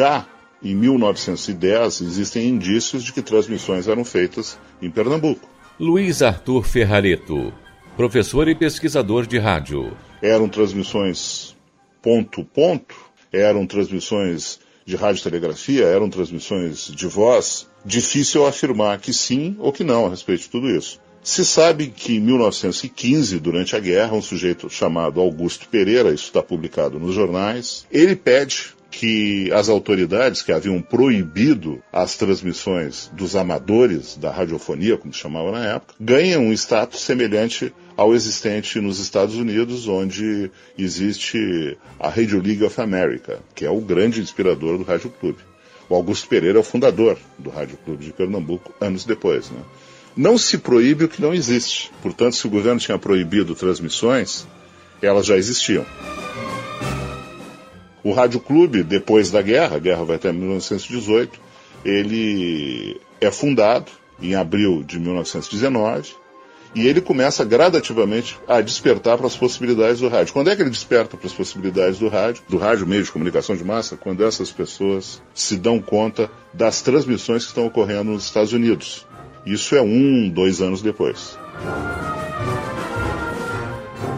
Já 0.00 0.26
em 0.62 0.74
1910, 0.74 2.00
existem 2.00 2.48
indícios 2.48 3.04
de 3.04 3.12
que 3.12 3.20
transmissões 3.20 3.86
eram 3.86 4.02
feitas 4.02 4.58
em 4.80 4.90
Pernambuco. 4.90 5.46
Luiz 5.78 6.22
Arthur 6.22 6.62
Ferrareto, 6.62 7.52
professor 7.98 8.48
e 8.48 8.54
pesquisador 8.54 9.26
de 9.26 9.36
rádio. 9.36 9.94
Eram 10.22 10.48
transmissões 10.48 11.54
ponto-ponto, 12.00 12.94
eram 13.30 13.66
transmissões 13.66 14.58
de 14.86 14.96
radiotelegrafia, 14.96 15.84
eram 15.84 16.08
transmissões 16.08 16.86
de 16.86 17.06
voz. 17.06 17.68
Difícil 17.84 18.46
afirmar 18.46 19.00
que 19.00 19.12
sim 19.12 19.54
ou 19.58 19.70
que 19.70 19.84
não 19.84 20.06
a 20.06 20.08
respeito 20.08 20.44
de 20.44 20.48
tudo 20.48 20.70
isso. 20.70 20.98
Se 21.22 21.44
sabe 21.44 21.88
que 21.88 22.16
em 22.16 22.20
1915, 22.20 23.38
durante 23.38 23.76
a 23.76 23.78
guerra, 23.78 24.14
um 24.14 24.22
sujeito 24.22 24.70
chamado 24.70 25.20
Augusto 25.20 25.68
Pereira, 25.68 26.08
isso 26.08 26.24
está 26.24 26.42
publicado 26.42 26.98
nos 26.98 27.14
jornais, 27.14 27.86
ele 27.92 28.16
pede 28.16 28.79
que 28.90 29.50
as 29.52 29.68
autoridades 29.68 30.42
que 30.42 30.52
haviam 30.52 30.82
proibido 30.82 31.82
as 31.92 32.16
transmissões 32.16 33.10
dos 33.14 33.36
amadores 33.36 34.16
da 34.16 34.30
radiofonia, 34.30 34.96
como 34.96 35.14
se 35.14 35.20
chamava 35.20 35.52
na 35.52 35.64
época, 35.64 35.94
ganhem 36.00 36.36
um 36.36 36.52
status 36.52 37.00
semelhante 37.00 37.72
ao 37.96 38.14
existente 38.14 38.80
nos 38.80 38.98
Estados 38.98 39.36
Unidos, 39.36 39.86
onde 39.86 40.50
existe 40.76 41.78
a 41.98 42.08
Radio 42.08 42.42
League 42.42 42.64
of 42.64 42.80
America, 42.80 43.40
que 43.54 43.64
é 43.64 43.70
o 43.70 43.80
grande 43.80 44.20
inspirador 44.20 44.78
do 44.78 44.84
Rádio 44.84 45.10
Clube. 45.20 45.38
O 45.88 45.94
Augusto 45.94 46.28
Pereira 46.28 46.58
é 46.58 46.60
o 46.60 46.64
fundador 46.64 47.18
do 47.38 47.50
Rádio 47.50 47.76
Clube 47.84 48.04
de 48.04 48.12
Pernambuco, 48.12 48.72
anos 48.80 49.04
depois. 49.04 49.50
Né? 49.50 49.60
Não 50.16 50.38
se 50.38 50.58
proíbe 50.58 51.04
o 51.04 51.08
que 51.08 51.20
não 51.20 51.34
existe. 51.34 51.90
Portanto, 52.02 52.36
se 52.36 52.46
o 52.46 52.50
governo 52.50 52.80
tinha 52.80 52.98
proibido 52.98 53.54
transmissões, 53.54 54.46
elas 55.02 55.26
já 55.26 55.36
existiam. 55.36 55.84
O 58.02 58.12
Rádio 58.12 58.40
Clube, 58.40 58.82
depois 58.82 59.30
da 59.30 59.42
guerra, 59.42 59.76
a 59.76 59.78
guerra 59.78 60.04
vai 60.04 60.16
até 60.16 60.32
1918, 60.32 61.38
ele 61.84 63.00
é 63.20 63.30
fundado 63.30 63.90
em 64.20 64.34
abril 64.34 64.82
de 64.82 64.98
1919 64.98 66.20
e 66.74 66.86
ele 66.86 67.00
começa 67.00 67.44
gradativamente 67.44 68.38
a 68.46 68.60
despertar 68.60 69.18
para 69.18 69.26
as 69.26 69.36
possibilidades 69.36 70.00
do 70.00 70.08
rádio. 70.08 70.32
Quando 70.32 70.50
é 70.50 70.56
que 70.56 70.62
ele 70.62 70.70
desperta 70.70 71.16
para 71.16 71.26
as 71.26 71.32
possibilidades 71.32 71.98
do 71.98 72.08
rádio, 72.08 72.42
do 72.48 72.58
rádio 72.58 72.86
meio 72.86 73.02
de 73.02 73.10
comunicação 73.10 73.56
de 73.56 73.64
massa? 73.64 73.96
Quando 73.96 74.24
essas 74.24 74.52
pessoas 74.52 75.20
se 75.34 75.56
dão 75.56 75.80
conta 75.80 76.30
das 76.54 76.80
transmissões 76.80 77.42
que 77.42 77.48
estão 77.48 77.66
ocorrendo 77.66 78.12
nos 78.12 78.24
Estados 78.24 78.52
Unidos. 78.52 79.06
Isso 79.44 79.74
é 79.74 79.82
um, 79.82 80.28
dois 80.28 80.60
anos 80.60 80.80
depois. 80.80 81.36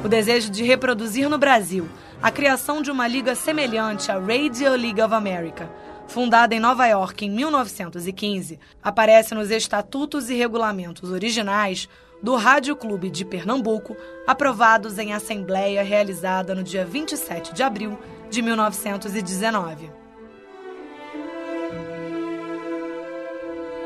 O 0.04 0.08
desejo 0.08 0.50
de 0.50 0.62
reproduzir 0.62 1.28
no 1.28 1.38
Brasil 1.38 1.86
a 2.22 2.30
criação 2.30 2.80
de 2.80 2.88
uma 2.88 3.08
liga 3.08 3.34
semelhante 3.34 4.12
à 4.12 4.14
Radio 4.14 4.76
League 4.76 5.02
of 5.02 5.12
America, 5.12 5.68
fundada 6.06 6.54
em 6.54 6.60
Nova 6.60 6.86
York 6.86 7.26
em 7.26 7.30
1915, 7.30 8.60
aparece 8.80 9.34
nos 9.34 9.50
estatutos 9.50 10.30
e 10.30 10.34
regulamentos 10.34 11.10
originais 11.10 11.88
do 12.22 12.36
Rádio 12.36 12.76
Clube 12.76 13.10
de 13.10 13.24
Pernambuco, 13.24 13.96
aprovados 14.24 14.98
em 14.98 15.12
assembleia 15.12 15.82
realizada 15.82 16.54
no 16.54 16.62
dia 16.62 16.86
27 16.86 17.52
de 17.52 17.62
abril 17.64 17.98
de 18.30 18.40
1919. 18.40 19.90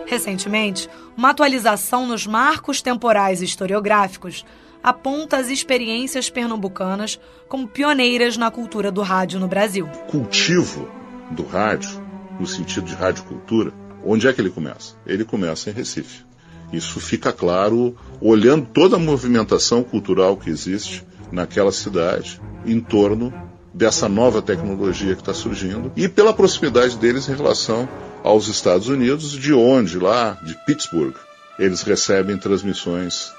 Recentemente, 0.05 0.90
uma 1.16 1.31
atualização 1.31 2.07
nos 2.07 2.27
marcos 2.27 2.83
temporais 2.83 3.40
historiográficos 3.40 4.44
aponta 4.82 5.36
as 5.36 5.48
experiências 5.48 6.30
pernambucanas 6.30 7.18
como 7.48 7.68
pioneiras 7.68 8.36
na 8.36 8.50
cultura 8.50 8.90
do 8.90 9.02
rádio 9.02 9.40
no 9.40 9.48
Brasil. 9.48 9.86
Cultivo 10.08 10.88
do 11.30 11.44
rádio, 11.44 11.90
no 12.38 12.46
sentido 12.46 12.86
de 12.86 12.94
radiocultura, 12.94 13.72
onde 14.04 14.28
é 14.28 14.32
que 14.32 14.40
ele 14.40 14.50
começa? 14.50 14.94
Ele 15.06 15.24
começa 15.24 15.70
em 15.70 15.72
Recife. 15.72 16.24
Isso 16.72 17.00
fica 17.00 17.32
claro 17.32 17.96
olhando 18.20 18.66
toda 18.66 18.96
a 18.96 18.98
movimentação 18.98 19.82
cultural 19.82 20.36
que 20.36 20.50
existe 20.50 21.04
naquela 21.30 21.72
cidade 21.72 22.40
em 22.64 22.80
torno 22.80 23.32
dessa 23.72 24.08
nova 24.08 24.40
tecnologia 24.40 25.14
que 25.14 25.20
está 25.20 25.34
surgindo 25.34 25.92
e 25.94 26.08
pela 26.08 26.32
proximidade 26.32 26.96
deles 26.96 27.28
em 27.28 27.36
relação 27.36 27.88
aos 28.24 28.48
Estados 28.48 28.88
Unidos, 28.88 29.32
de 29.32 29.52
onde, 29.52 29.98
lá 29.98 30.38
de 30.42 30.54
Pittsburgh, 30.64 31.14
eles 31.58 31.82
recebem 31.82 32.36
transmissões 32.38 33.32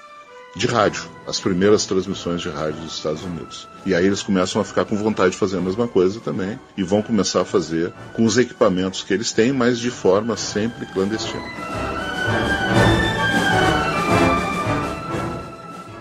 de 0.57 0.65
rádio, 0.65 1.03
as 1.27 1.39
primeiras 1.39 1.85
transmissões 1.85 2.41
de 2.41 2.49
rádio 2.49 2.81
dos 2.81 2.95
Estados 2.95 3.23
Unidos. 3.23 3.67
E 3.85 3.93
aí 3.93 4.05
eles 4.05 4.23
começam 4.23 4.59
a 4.59 4.65
ficar 4.65 4.85
com 4.85 4.95
vontade 4.97 5.31
de 5.31 5.37
fazer 5.37 5.57
a 5.57 5.61
mesma 5.61 5.87
coisa 5.87 6.19
também 6.19 6.59
e 6.75 6.83
vão 6.83 7.01
começar 7.01 7.41
a 7.41 7.45
fazer 7.45 7.93
com 8.13 8.25
os 8.25 8.37
equipamentos 8.37 9.03
que 9.03 9.13
eles 9.13 9.31
têm, 9.31 9.53
mas 9.53 9.77
de 9.77 9.91
forma 9.91 10.35
sempre 10.35 10.85
clandestina. 10.87 11.43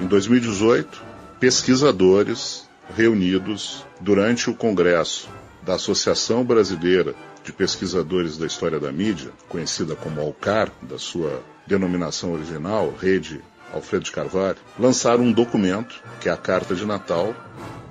Em 0.00 0.06
2018, 0.06 1.02
pesquisadores 1.38 2.66
reunidos 2.96 3.84
durante 4.00 4.48
o 4.48 4.54
congresso 4.54 5.28
da 5.62 5.74
Associação 5.74 6.44
Brasileira 6.44 7.14
de 7.44 7.52
Pesquisadores 7.52 8.38
da 8.38 8.46
História 8.46 8.80
da 8.80 8.90
Mídia, 8.90 9.32
conhecida 9.48 9.94
como 9.94 10.20
ALCAR, 10.20 10.70
da 10.82 10.98
sua 10.98 11.42
denominação 11.66 12.32
original, 12.32 12.94
Rede 12.98 13.42
Alfredo 13.76 14.04
de 14.04 14.12
Carvalho, 14.12 14.58
lançaram 14.78 15.24
um 15.24 15.32
documento, 15.32 16.02
que 16.20 16.28
é 16.28 16.32
a 16.32 16.36
Carta 16.36 16.74
de 16.74 16.84
Natal, 16.84 17.34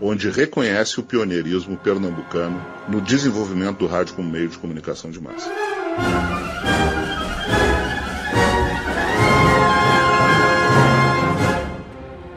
onde 0.02 0.30
reconhece 0.30 1.00
o 1.00 1.04
pioneirismo 1.04 1.78
pernambucano 1.78 2.64
no 2.88 3.00
desenvolvimento 3.00 3.80
do 3.80 3.88
rádio 3.88 4.16
como 4.16 4.30
meio 4.30 4.50
de 4.50 4.58
comunicação 4.58 5.10
de 5.10 5.22
massa. 5.22 5.50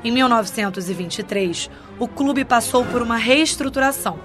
Em 0.04 0.12
1923, 0.12 1.68
o 1.98 2.08
clube 2.08 2.44
passou 2.44 2.84
por 2.84 3.02
uma 3.02 3.16
reestruturação, 3.16 4.18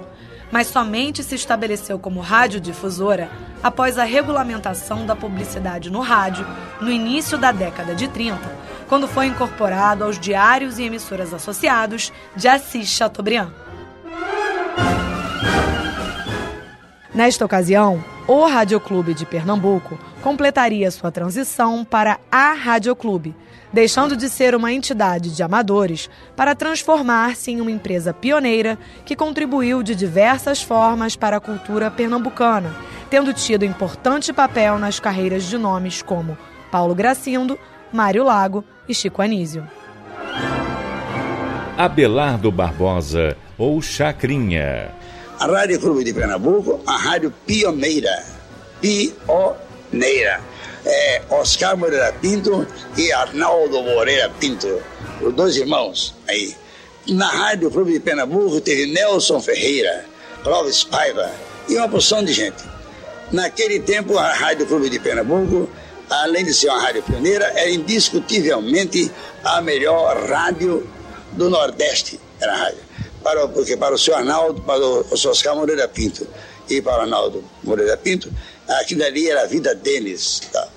mas 0.54 0.68
somente 0.68 1.24
se 1.24 1.34
estabeleceu 1.34 1.98
como 1.98 2.20
radiodifusora 2.20 3.28
após 3.64 3.98
a 3.98 4.04
regulamentação 4.04 5.04
da 5.04 5.16
publicidade 5.16 5.90
no 5.90 6.00
rádio 6.00 6.46
no 6.80 6.92
início 6.92 7.40
da 7.40 7.52
década 7.52 7.96
de 7.96 8.08
30, 8.08 8.40
quando 8.88 9.08
foi 9.08 9.26
incorporado 9.26 10.04
aos 10.04 10.20
diários 10.20 10.78
e 10.78 10.84
emissoras 10.84 11.34
associados 11.34 12.14
de 12.36 12.48
Assis 12.48 12.88
Chateaubriand. 12.88 13.63
Nesta 17.14 17.46
ocasião, 17.46 18.04
o 18.28 18.46
Radioclube 18.48 19.14
de 19.14 19.24
Pernambuco 19.24 20.00
completaria 20.24 20.90
sua 20.90 21.12
transição 21.12 21.86
para 21.86 22.20
a 22.32 22.54
Radioclube, 22.54 23.36
deixando 23.72 24.16
de 24.16 24.28
ser 24.30 24.56
uma 24.56 24.74
entidade 24.74 25.36
de 25.36 25.44
amadores 25.44 26.10
para 26.36 26.56
transformar-se 26.56 27.52
em 27.52 27.62
uma 27.62 27.70
empresa 27.70 28.14
pioneira 28.14 28.80
que 29.06 29.16
contribuiu 29.16 29.84
de 29.84 29.94
diversas 29.94 30.64
formas 30.64 31.16
para 31.16 31.38
a 31.38 31.40
cultura 31.40 31.92
pernambucana, 31.92 32.74
tendo 33.12 33.32
tido 33.32 33.64
importante 33.64 34.34
papel 34.34 34.80
nas 34.80 35.00
carreiras 35.00 35.44
de 35.44 35.58
nomes 35.58 36.02
como 36.02 36.36
Paulo 36.72 36.96
Gracindo, 36.96 37.60
Mário 37.92 38.24
Lago 38.24 38.64
e 38.90 38.96
Chico 38.96 39.22
Anísio. 39.22 39.68
Abelardo 41.78 42.52
Barbosa 42.52 43.38
ou 43.56 43.80
Chacrinha. 43.84 45.03
A 45.44 45.46
Rádio 45.46 45.78
Clube 45.78 46.06
de 46.06 46.14
Pernambuco, 46.14 46.80
a 46.88 46.96
rádio 46.96 47.30
pioneira. 47.46 48.24
Pioneira 48.80 50.42
é, 50.86 51.22
Oscar 51.32 51.76
Moreira 51.76 52.14
Pinto 52.22 52.66
e 52.96 53.12
Arnaldo 53.12 53.84
Moreira 53.84 54.32
Pinto, 54.40 54.82
os 55.22 55.34
dois 55.34 55.58
irmãos 55.58 56.16
aí. 56.30 56.56
Na 57.10 57.28
Rádio 57.28 57.70
Clube 57.70 57.92
de 57.92 58.00
Pernambuco 58.00 58.62
teve 58.62 58.86
Nelson 58.94 59.42
Ferreira, 59.42 60.06
Clóvis 60.44 60.86
Paiva 60.86 61.30
e 61.68 61.76
uma 61.76 61.90
porção 61.90 62.24
de 62.24 62.32
gente. 62.32 62.64
Naquele 63.30 63.82
tempo, 63.82 64.18
a 64.18 64.32
Rádio 64.32 64.66
Clube 64.66 64.90
de 64.90 64.98
Pernambuco, 64.98 65.70
além 66.10 66.46
de 66.46 66.54
ser 66.54 66.70
uma 66.70 66.82
rádio 66.82 67.04
pioneira, 67.04 67.52
era 67.54 67.70
indiscutivelmente 67.70 69.12
a 69.44 69.62
melhor 69.62 70.26
rádio 70.26 70.90
do 71.34 71.50
Nordeste. 71.50 72.18
Era 72.40 72.54
a 72.54 72.56
rádio. 72.56 72.83
Para, 73.24 73.48
porque 73.48 73.78
para 73.78 73.96
o 73.96 73.98
senhor 73.98 74.18
Arnaldo, 74.18 74.62
para 74.62 74.86
o 74.86 75.06
Oscar 75.12 75.56
Moreira 75.56 75.88
Pinto 75.88 76.28
e 76.70 76.82
para 76.82 76.98
o 76.98 77.02
Arnaldo 77.02 77.44
Moreira 77.64 77.96
Pinto, 77.96 78.30
aquilo 78.68 79.04
ali 79.04 79.30
era 79.30 79.44
a 79.44 79.46
vida 79.46 79.74
deles. 79.74 80.42
Tá? 80.52 80.68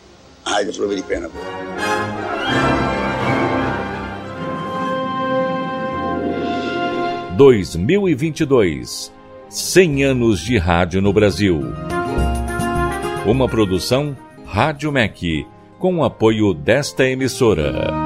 Rádio 0.44 0.74
Clube 0.74 0.94
de 0.94 1.02
Pernambuco. 1.02 1.44
Dois 7.36 7.74
mil 7.76 8.08
e 8.08 8.14
vinte 8.14 8.40
e 8.40 8.46
dois, 8.46 9.12
cem 9.50 10.04
anos 10.04 10.40
de 10.40 10.56
rádio 10.56 11.02
no 11.02 11.12
Brasil. 11.12 11.60
Uma 13.26 13.48
produção 13.48 14.16
Rádio 14.46 14.92
MEC, 14.92 15.46
com 15.78 15.96
o 15.96 16.04
apoio 16.04 16.54
desta 16.54 17.04
emissora. 17.04 18.05